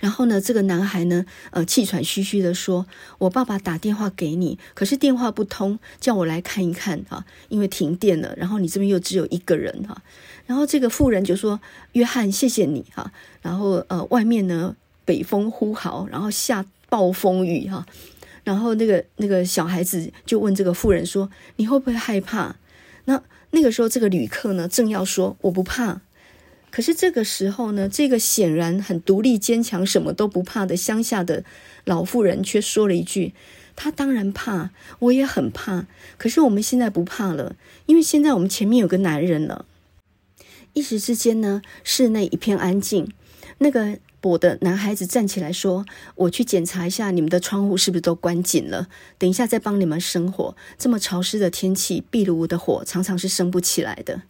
[0.00, 2.86] 然后呢，这个男孩呢，呃，气喘吁吁地说
[3.18, 8.34] ：“我爸爸打电话给你，可是电话不通，叫我来看一看哈，因为停电了。
[8.36, 10.02] 然后你这边又只有一个人哈。
[10.46, 11.60] 然后这个妇人就说
[11.92, 17.86] ：‘约翰，谢谢你哈。’然后呃，外面呢，北风呼号，然后下暴风雨哈。
[18.42, 22.56] 然后那个那个小孩子就问这个妇人说：“你会不会害怕？”
[23.04, 26.00] 那那个时候这个旅客呢，正要说：“我不怕。”
[26.70, 31.44] 可是这个时候呢，这个显然很独立坚强、什么都不怕的乡下的
[31.84, 33.34] 老妇人却说了一句
[33.74, 35.86] ：“他当然怕，我也很怕。
[36.16, 37.56] 可是我们现在不怕了，
[37.86, 39.66] 因为现在我们前面有个男人了。”
[40.72, 43.12] 一时之间呢，室内一片安静。
[43.58, 50.54] 那个跛的男孩子站起来说：“我去检查一下你们的窗户是不是都关紧了，等一下再帮你们生火。
[50.78, 54.22] 这么潮湿的天气，壁炉的火常常是生不起来的。”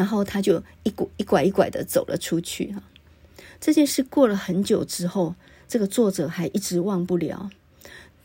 [0.00, 2.72] 然后他就一拐一拐一拐的走了出去。
[2.72, 2.82] 哈，
[3.60, 5.34] 这件事过了很久之后，
[5.68, 7.50] 这个作者还一直忘不了。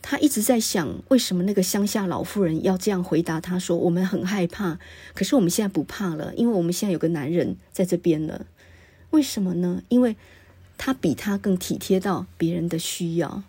[0.00, 4.78] 他一直在想，为什么那个乡下老妇人要这样回答他说：“我们很害怕，
[5.12, 8.46] 可是我们现在不怕了，因为我们现在有个男人在这边了。
[9.10, 9.82] 为什么呢？
[9.90, 10.16] 因为
[10.78, 13.42] 他比他更体贴到别人的需要。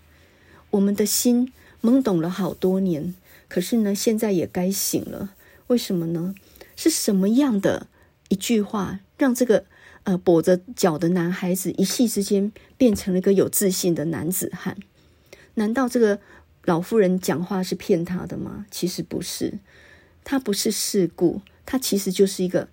[0.72, 3.16] 我们的心懵懂了好多年，
[3.48, 5.34] 可是呢，现在也该醒了。
[5.68, 6.36] 为什么呢？
[6.76, 7.88] 是什么样的
[8.30, 9.66] 一句话，让这个
[10.04, 14.78] 呃跛着脚的男孩子一夕之间变成了一个有自信的男子汉？
[15.56, 16.20] 难道这个？
[16.64, 18.66] 老妇人讲话是骗他的吗？
[18.70, 19.58] 其实不是，
[20.26, 22.68] 他不是世故，他其实就是一个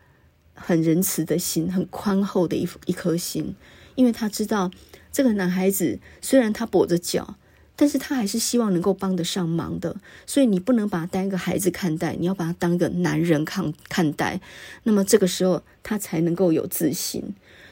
[0.52, 3.54] 很仁慈的心，很宽厚的一一颗心。
[3.94, 4.72] 因为他知道
[5.12, 7.36] 这个男孩子虽然他跛着脚，
[7.76, 9.96] 但是他还是希望能够帮得上忙的。
[10.26, 14.40] 所以你不能把他当一个孩子看待，你要把他当一个男人看看待。
[14.84, 17.22] 那么这个时候他才能够有自信。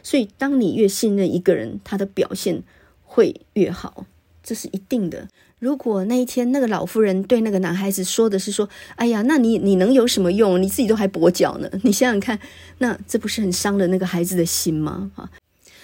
[0.03, 2.63] 所以当你越信任一个人，他的表现
[3.05, 4.07] 会越好，
[4.43, 5.29] 这是一定的。
[5.61, 10.61] 如果那一天那个老妇人对那个男孩子说的是说：“哎呀，那你你能有什么用？
[10.61, 12.37] 你自己都还跛脚呢。”你想想看，
[12.79, 15.13] 那这不是很伤了那个孩子的心吗？
[15.15, 15.31] 啊，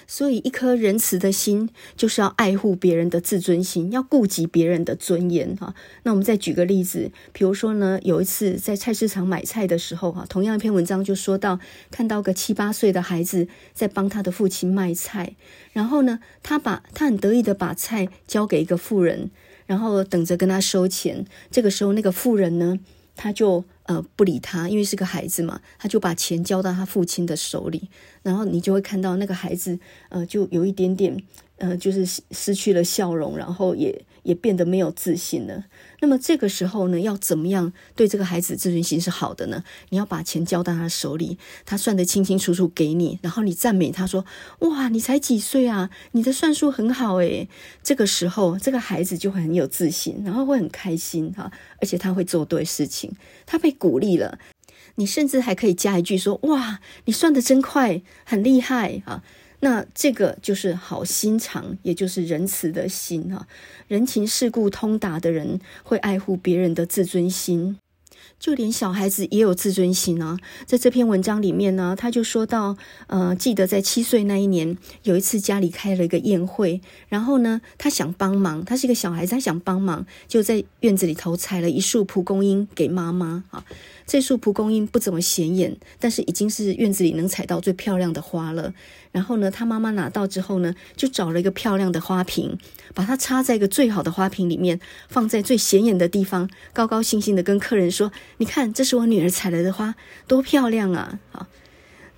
[0.09, 5.55] 所以一颗仁慈的心就是要爱护别人的自尊心，要顾及别人的尊严。
[5.55, 15.37] 哈，那我们再举个例子，比如说呢，有一次在菜市场买菜的时候，哈，同样一篇文章就说到，看到个七八岁的孩子在帮他的父亲卖菜，
[15.73, 19.31] 然后呢，他把他很得意的把菜交给一个妇人。
[19.67, 22.79] 然后等着跟他收钱，这个时候那个妇人呢，
[23.15, 27.91] 他就呃不理他，因为是个孩子嘛，他就把钱交到他父亲的手里，
[28.29, 29.79] 然后你就会看到那个孩子
[30.11, 31.17] 呃就有一点点
[31.57, 34.05] 呃就是失去了笑容，然后也。
[34.25, 35.65] 也变得没有自信了。
[36.01, 39.65] 那么这个时候呢，要怎么样对这个孩子自尊心是好的呢？
[39.89, 44.27] 你要把钱交到他手里，他算得清清楚楚给你，然后你赞美他说
[44.61, 45.89] ：“哇，你才几岁啊？
[46.13, 47.49] 你的算术很好诶。”
[47.83, 51.51] 这个时候，这个孩子就会很有自信，然后会很开心哈，
[51.81, 53.11] 而且他会做对事情，
[53.47, 54.39] 他被鼓励了。
[54.99, 59.23] 你甚至还可以加一句说：“哇，你算的真快，很厉害啊！”
[59.61, 63.47] 那这个就是好心肠，也就是仁慈的心哈。
[63.87, 67.79] 人情世故通达的人会爱护别人的自尊心，
[68.39, 70.39] 就连小孩子也有自尊心啊。
[70.67, 72.77] 在这篇文章里面呢，他就说到，
[73.07, 83.65] 呃，记得在七岁那一年，有一次家里开了一个宴会，然后呢，他想帮忙，他是一个小孩子，他想帮忙，就在院子里头采了一束蒲公英给妈妈啊。
[84.07, 88.73] 这束蒲公英不怎么显眼，但是已经是院子里能采到最漂亮的花了。
[89.13, 92.59] 然后呢，他妈妈拿到之后呢，就找了一个漂亮的花瓶，
[92.95, 99.95] 把它插在一个最好的花瓶里面，放在最显眼的地方，高高兴兴的跟客人说：“你看，这是我女儿采来的花，
[100.27, 101.47] 多漂亮啊！”好。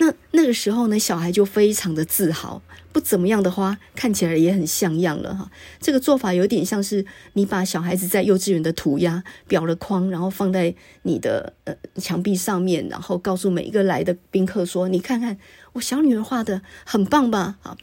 [0.03, 5.51] 那那个时候呢，小孩就非常的自豪，不怎么样的花看起来也很像样了哈。
[5.78, 15.36] 这个做法有点像是你把小孩子在幼稚园的涂鸦裱了框，然后放在你的呃墙壁上面，然后告诉每一个来的宾客说：“你看看
[15.74, 17.76] 我小女儿画的很棒吧？”啊，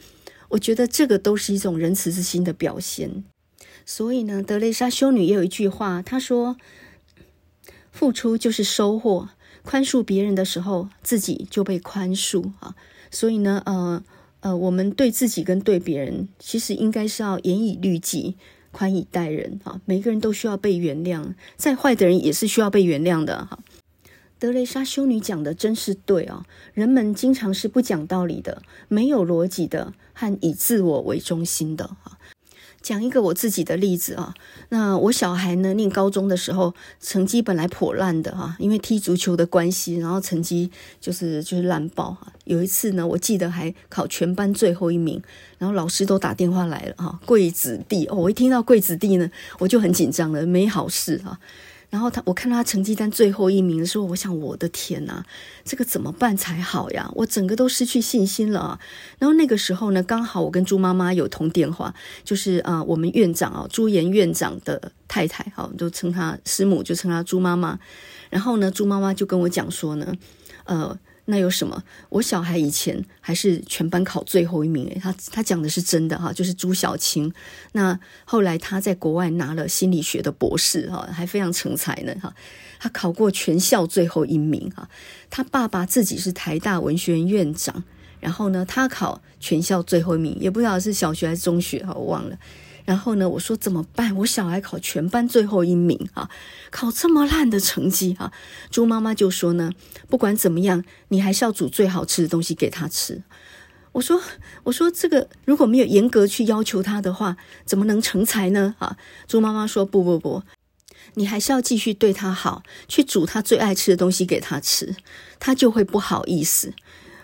[0.50, 3.24] 我觉得这个都是一种仁慈之心的表现。
[3.86, 6.56] 所以呢，德蕾莎修女也有一句话，她说
[7.90, 9.30] ：“付出就是收获。”
[9.64, 12.74] 宽恕别人的时候，自己就被宽恕啊。
[13.10, 14.02] 所以呢，呃
[14.40, 18.36] 呃，我们对自己跟对别人，其实应该是要严以律己，
[18.70, 19.80] 宽以待人啊。
[19.84, 23.58] 每个人都需要被原谅，再坏的人也是需要被原谅的哈。
[24.38, 26.44] 德蕾莎修女讲的真是对啊。
[26.74, 32.18] 人们经常是不讲道理的，没有逻辑的，和以自我为中心的哈。
[32.80, 34.32] 讲一个我自己的例子啊，
[34.68, 40.70] 那我小孩呢，念高中的时候，成绩本来颇烂的哈，因为踢足球的关系，然后成绩
[41.00, 42.32] 就是就是烂爆哈。
[42.44, 45.20] 有一次呢，我记得还考全班最后一名，
[45.58, 49.28] 然后老师都打电话来了哈，贵子弟哦，我一听到贵子弟呢，
[49.58, 51.40] 我就很紧张了，没好事哈。
[51.90, 55.24] 然后他，我看到他成绩单最后一名的时候，我想我的天哪，
[55.64, 57.10] 这个怎么办才好呀？
[57.14, 58.78] 我整个都失去信心了。
[59.18, 67.78] 然后那个时候呢，刚好我跟朱妈妈有通电话，就是啊，我们院长啊，朱岩院长的太太，好，就称她师母，就称她朱妈妈。
[68.28, 70.14] 然后呢，朱妈妈就跟我讲说呢，
[70.64, 70.98] 呃。
[71.30, 71.84] 那有什么？
[72.08, 77.30] 我小孩以前还是全班考最后一名诶，他他讲的是真的哈，就是朱小青。
[77.72, 82.34] 那后来他在国外拿了心理学的博士哈，还非常成才呢哈。
[82.80, 84.88] 他考过全校最后一名哈。
[85.28, 87.84] 他爸爸自己是台大文学院院长，
[88.20, 92.38] 然后呢，他考全校最后一名，也不知道是小学还是中学哈，我忘了。
[92.88, 94.16] 然后呢，我说怎么办？
[94.16, 96.30] 我小孩考全班最后一名啊，
[96.70, 98.32] 考这么烂的成绩啊！
[98.70, 99.70] 朱妈妈就说呢，
[100.08, 103.22] 不管怎么样，你还是要煮最好吃的东西给他吃。
[103.92, 104.18] 我说，
[104.62, 107.36] 我说这个如果没有严格去要求他的话，
[107.66, 108.74] 怎么能成才呢？
[108.78, 108.96] 啊！
[109.26, 110.42] 朱妈妈说，不不不，
[111.12, 114.96] 你还是要继续对他好，去煮他最爱吃的东西给他吃，
[115.38, 116.72] 他就会不好意思。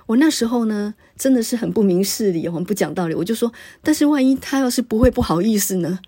[0.08, 3.14] 我那时候呢，真的是很不明事理，很不讲道理。
[3.14, 3.52] 我就说，
[3.82, 6.00] 但是万一他要是不会不好意思呢？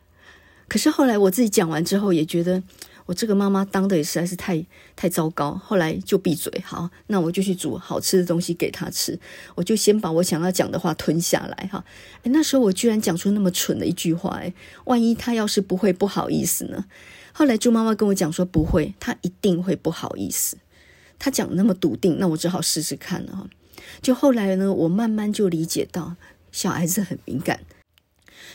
[0.69, 2.61] 可是后来我自己讲完之后，也觉得
[3.07, 5.53] 我这个妈妈当的也实在是太太糟糕。
[5.65, 9.17] 后来就闭嘴，好，那我就去煮好吃的东西给他吃。
[9.55, 11.85] 我就先把我想要讲的话吞下来，哈。
[12.25, 14.53] 诶，那时候我居然讲出那么蠢的一句话，诶，
[14.87, 16.85] 万一他要是不会不好意思呢？
[17.33, 20.57] 后来猪妈妈跟我讲说，不会，他一定会不好意思。
[21.17, 23.47] 他讲那么笃定，那我只好试试看了，哈。
[24.03, 26.17] 就后来呢，我慢慢就理解到，
[26.53, 27.61] 小孩子很敏感。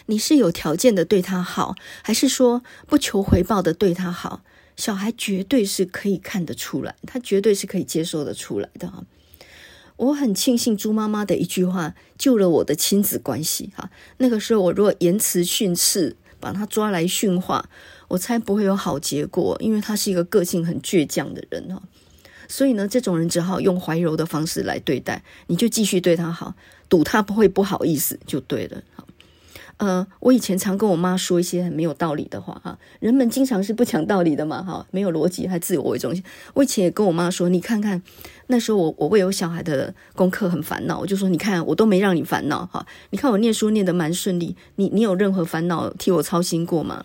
[0.08, 4.44] 你是有条件的对他好，还是说不求回报的对他好？
[4.76, 9.04] 小孩绝对是可以看得出来，他绝对是可以接受得出来的哈。
[9.98, 13.92] 我很庆幸猪妈妈的一句话救了我的亲子关系哈。
[14.18, 17.70] 那个时候我如果言辞训斥，把他抓来训话，
[18.08, 21.84] 我猜不会有好结果，因为他是一个个性很倔强的人哈。
[22.52, 26.54] 所以呢，这种人只好用怀柔的方式来对待，你就继续对他好，
[26.90, 28.84] 赌他不会不好意思就对了。
[28.94, 29.08] 好，
[29.78, 36.22] 呃，我以前常跟我妈说一些很没有道理的话哈，人们经常是不讲道理的嘛，哈，没有逻辑还自我为中心。
[36.54, 38.04] 我以前也跟我妈说，你看看
[38.48, 47.02] 那时候我我为有小孩的功课很烦恼，我就说你看我都没让你烦恼哈，你看我念书念得蛮顺利，你你有任何烦恼替我操心过吗？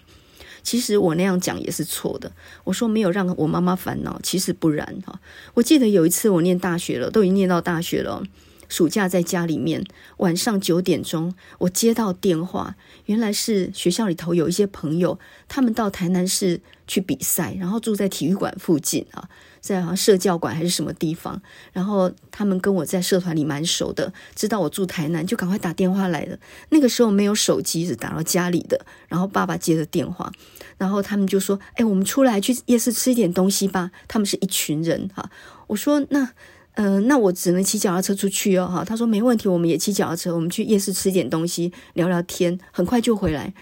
[0.67, 2.33] 其实我那样讲也是错的。
[2.65, 5.21] 我说没有让我妈妈烦恼，其实不然哈。
[5.55, 8.21] 我记得有一次我念大学了，都已经念到大学了，
[8.69, 9.85] 暑假在家里面，
[10.17, 19.31] 晚上九点钟我接到电话，原来是学校里头有一些朋友，他们到台南市去比赛，然后住在体育馆附近啊。
[19.67, 21.43] 在好像社教馆还是什么地方，
[21.73, 26.39] 然后他们跟我在社团里蛮熟的，知道我住台南，就赶快打电话来了。
[26.69, 28.87] 那个时候没有手机，是打到家里的。
[29.09, 30.31] 然后爸爸接着电话，
[30.79, 35.29] 然后他们就说：“哎，我们出来去夜市吃一点东西吧。”他们是一群人哈。
[35.67, 36.31] 我说：“那，
[36.75, 43.53] 呃，那我只能骑脚踏车出去哦。”哈，他说：“没问题，我们也骑脚踏车，我们去夜市吃一点东西，聊聊天，很快就回来。”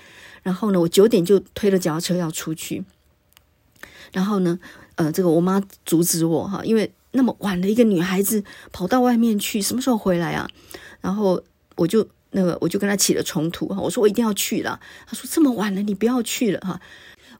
[0.44, 2.84] 然后呢，我九点就推了脚踏车要出去，
[4.12, 4.58] 然后呢。
[4.96, 8.42] 呃，这个我妈阻止我哈，因为那么晚了，一个女孩子
[8.72, 10.48] 跑到外面去，什么时候回来啊？
[11.00, 11.42] 然后
[11.76, 13.80] 我就那个，我就跟她起了冲突哈。
[13.80, 16.80] 我说我一定要去了，她说这么晚了，你不要去了哈。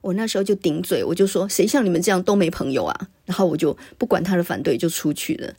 [0.01, 3.07] 我那时候就顶嘴，我就说谁像你们这样都没朋友啊？
[3.25, 5.53] 然后我就不管她的反对，就出去了。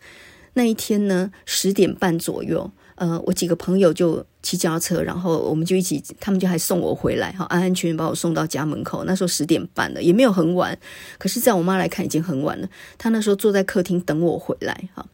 [0.54, 2.70] 那一天呢，十点半左右。
[2.96, 9.04] 呃，我几个朋友就骑脚踏车，然后我们就一起，他们就还送我回来，哈，安安全全把我送到家门口。
[9.04, 10.76] 那时候十点半了，也没有很晚，
[11.18, 12.68] 可是在我妈来看已经很晚了。
[12.98, 15.06] 她那时候坐在客厅等我回来，哈，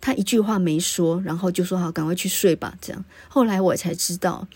[0.00, 2.74] 她一句话没说，然后就说好，赶快去睡吧。
[2.80, 4.46] 这样，后来我才知道，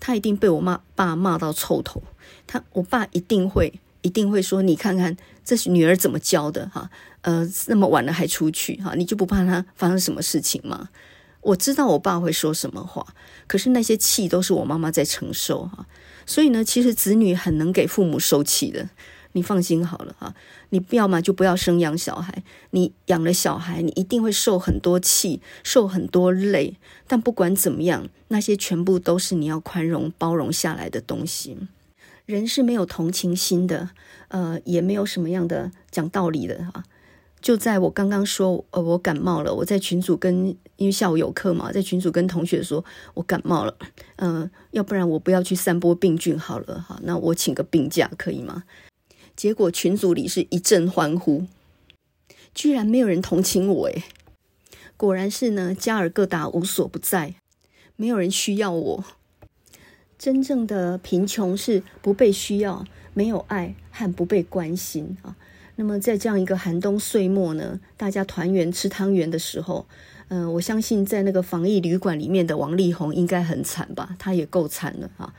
[0.00, 2.02] 她一定被我妈爸骂到臭头。
[2.46, 6.88] 他，我爸一定会，一定会说，你看看这是女儿怎么教的，哈，
[7.22, 10.88] 呃，那么晚了还出去，哈，你就不怕她发生什么事情吗？
[11.46, 13.06] 我知道我爸会说什么话，
[13.46, 15.86] 可是那些气都是我妈妈在承受哈。
[16.26, 18.88] 所以呢，其实子女很能给父母受气的，
[19.32, 20.34] 你放心好了哈。
[20.70, 22.42] 你不要嘛，就不要生养小孩。
[22.70, 26.74] 你养了小孩，你一定会受很多气，受很多累。
[27.06, 31.56] 但不管怎么样，那些全部都是你要宽容包容下来的东西。
[32.24, 33.90] 人是没有同情心的，
[34.28, 36.82] 呃，也没有什么样的讲道理的哈。
[37.40, 39.54] 就在我刚刚说，呃，我感冒了。
[39.54, 43.76] 我在群组跟，因为下午有课嘛，在群组跟同学说我感冒了，
[44.16, 48.64] 嗯、要不然我不要去散播病菌好了，哈，那我请个病假可以吗？
[49.34, 51.46] 结果群组里是一阵欢呼，
[52.54, 54.04] 居然没有人同情我，诶，
[54.96, 57.34] 果然是呢，加尔各答无所不在，
[57.96, 59.04] 没有人需要我。
[60.18, 62.84] 真正的贫穷是不被需要。
[63.16, 65.34] 没有爱和不被关心啊。
[65.76, 69.86] 那么在这样一个寒冬岁末呢，大家团圆吃汤圆的时候，
[70.28, 74.16] 嗯、我相信在那个防疫旅馆里面的王力宏应该很惨吧？
[74.18, 75.32] 他也够惨了啊。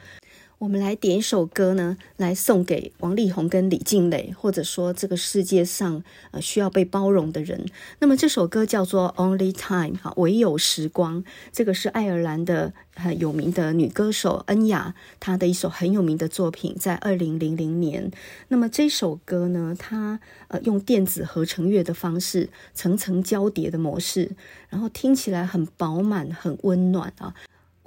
[0.60, 7.64] 我们来点一首歌呢，来送给王力宏跟李静蕾，或者说这个世界上呃需要被包容的人。
[8.00, 11.24] 那么这首歌叫做《Only Time》哈，唯有时光。
[11.52, 18.12] 这个是爱尔兰的很有名的女歌手恩雅，她的一首很有名的作品，在二零零零年。
[18.48, 24.32] 那么这首歌呢，它呃用电子合成乐的方式，层层交叠的模式，
[24.70, 27.36] 然后听起来很饱满、很温暖啊。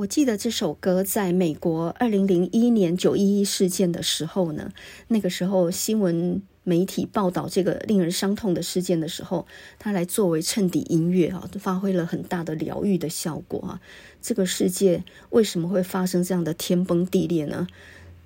[0.00, 4.72] 我记得这首歌在美国二零零一年九一一事件的时候呢，
[5.08, 9.46] 那个时候新闻媒体报道这个令人伤痛的事件的时候，
[9.78, 13.80] 它来作为衬底音乐啊，发挥了很大的疗愈的效果啊。
[14.22, 17.66] 这个世界为什么会发生这样的天崩地裂呢？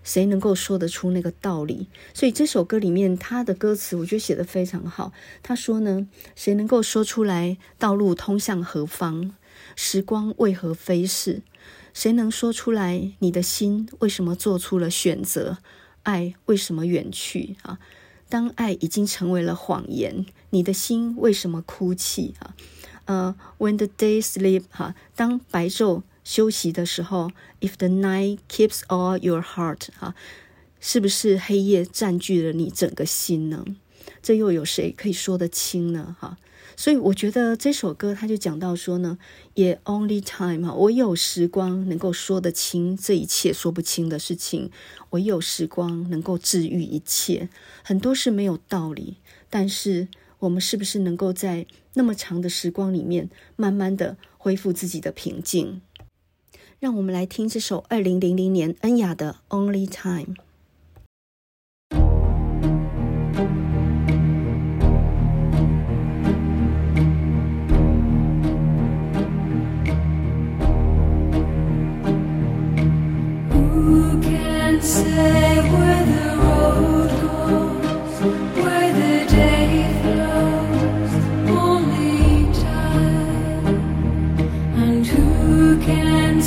[0.04, 1.88] 谁能够说得出那个道理？
[2.12, 5.10] 所以这首歌里面他的歌词，我觉得写得非常好。
[5.42, 6.06] 他说呢，
[6.36, 9.34] 谁能够说出来道路通向何方？
[9.74, 11.42] 时光为何飞逝？
[11.94, 13.12] 谁能说出来？
[13.20, 15.58] 你的心为什么做出了选择？
[16.02, 17.56] 爱为什么远去？
[17.62, 17.78] 啊，
[18.28, 22.34] 当爱已经成为了谎言，你的心为什么哭泣？
[22.40, 22.54] 啊，
[23.04, 27.30] 呃，When the day sleep，哈，当白昼休息的时候
[27.60, 30.16] ，If the night keeps all your heart，哈，
[30.80, 33.64] 是不是黑夜占据了你整个心呢？
[34.20, 36.16] 这又有谁可以说得清呢？
[36.18, 36.36] 哈。
[36.76, 39.18] 所以我觉得这首歌他就讲到说呢，
[39.54, 44.70] 也 only time 哈，我有时光能够说得清这一切说不清的事情，
[45.10, 47.48] 唯有时光能够治愈一切。
[47.82, 49.16] 很多事没有道理，
[49.48, 50.08] 但是
[50.40, 55.80] 我们是不是能够在那么长的时光里面，慢慢的恢复自己的平静？
[56.80, 60.34] 让我们来听这首二零零零年恩雅的 Only Time。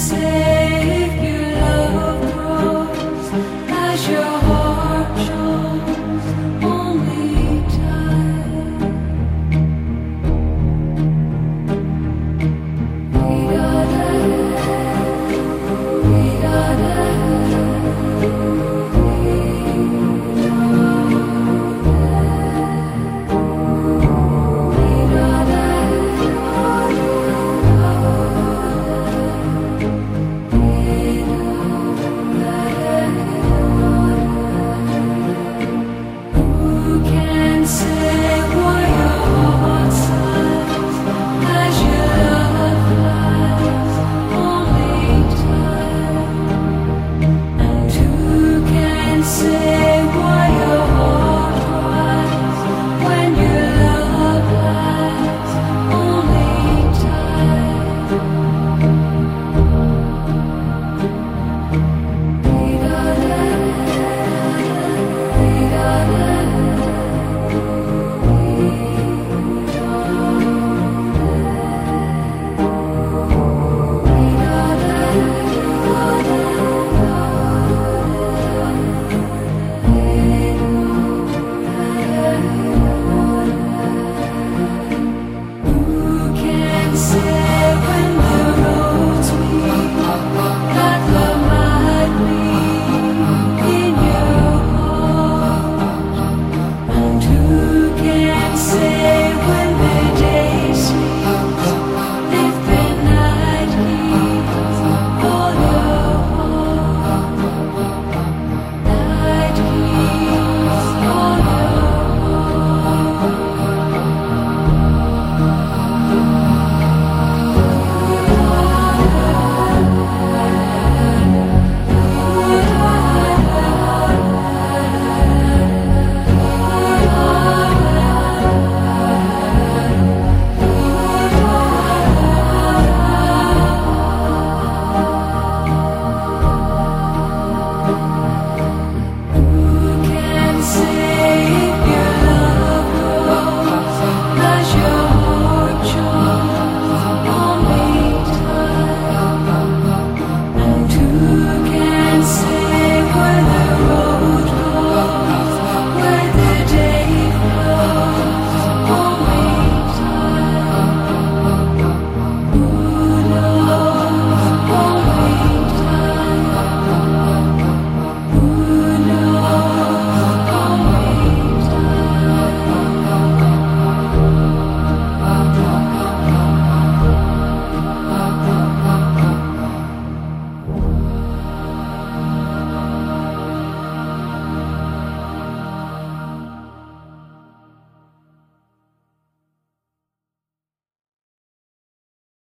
[0.09, 0.46] say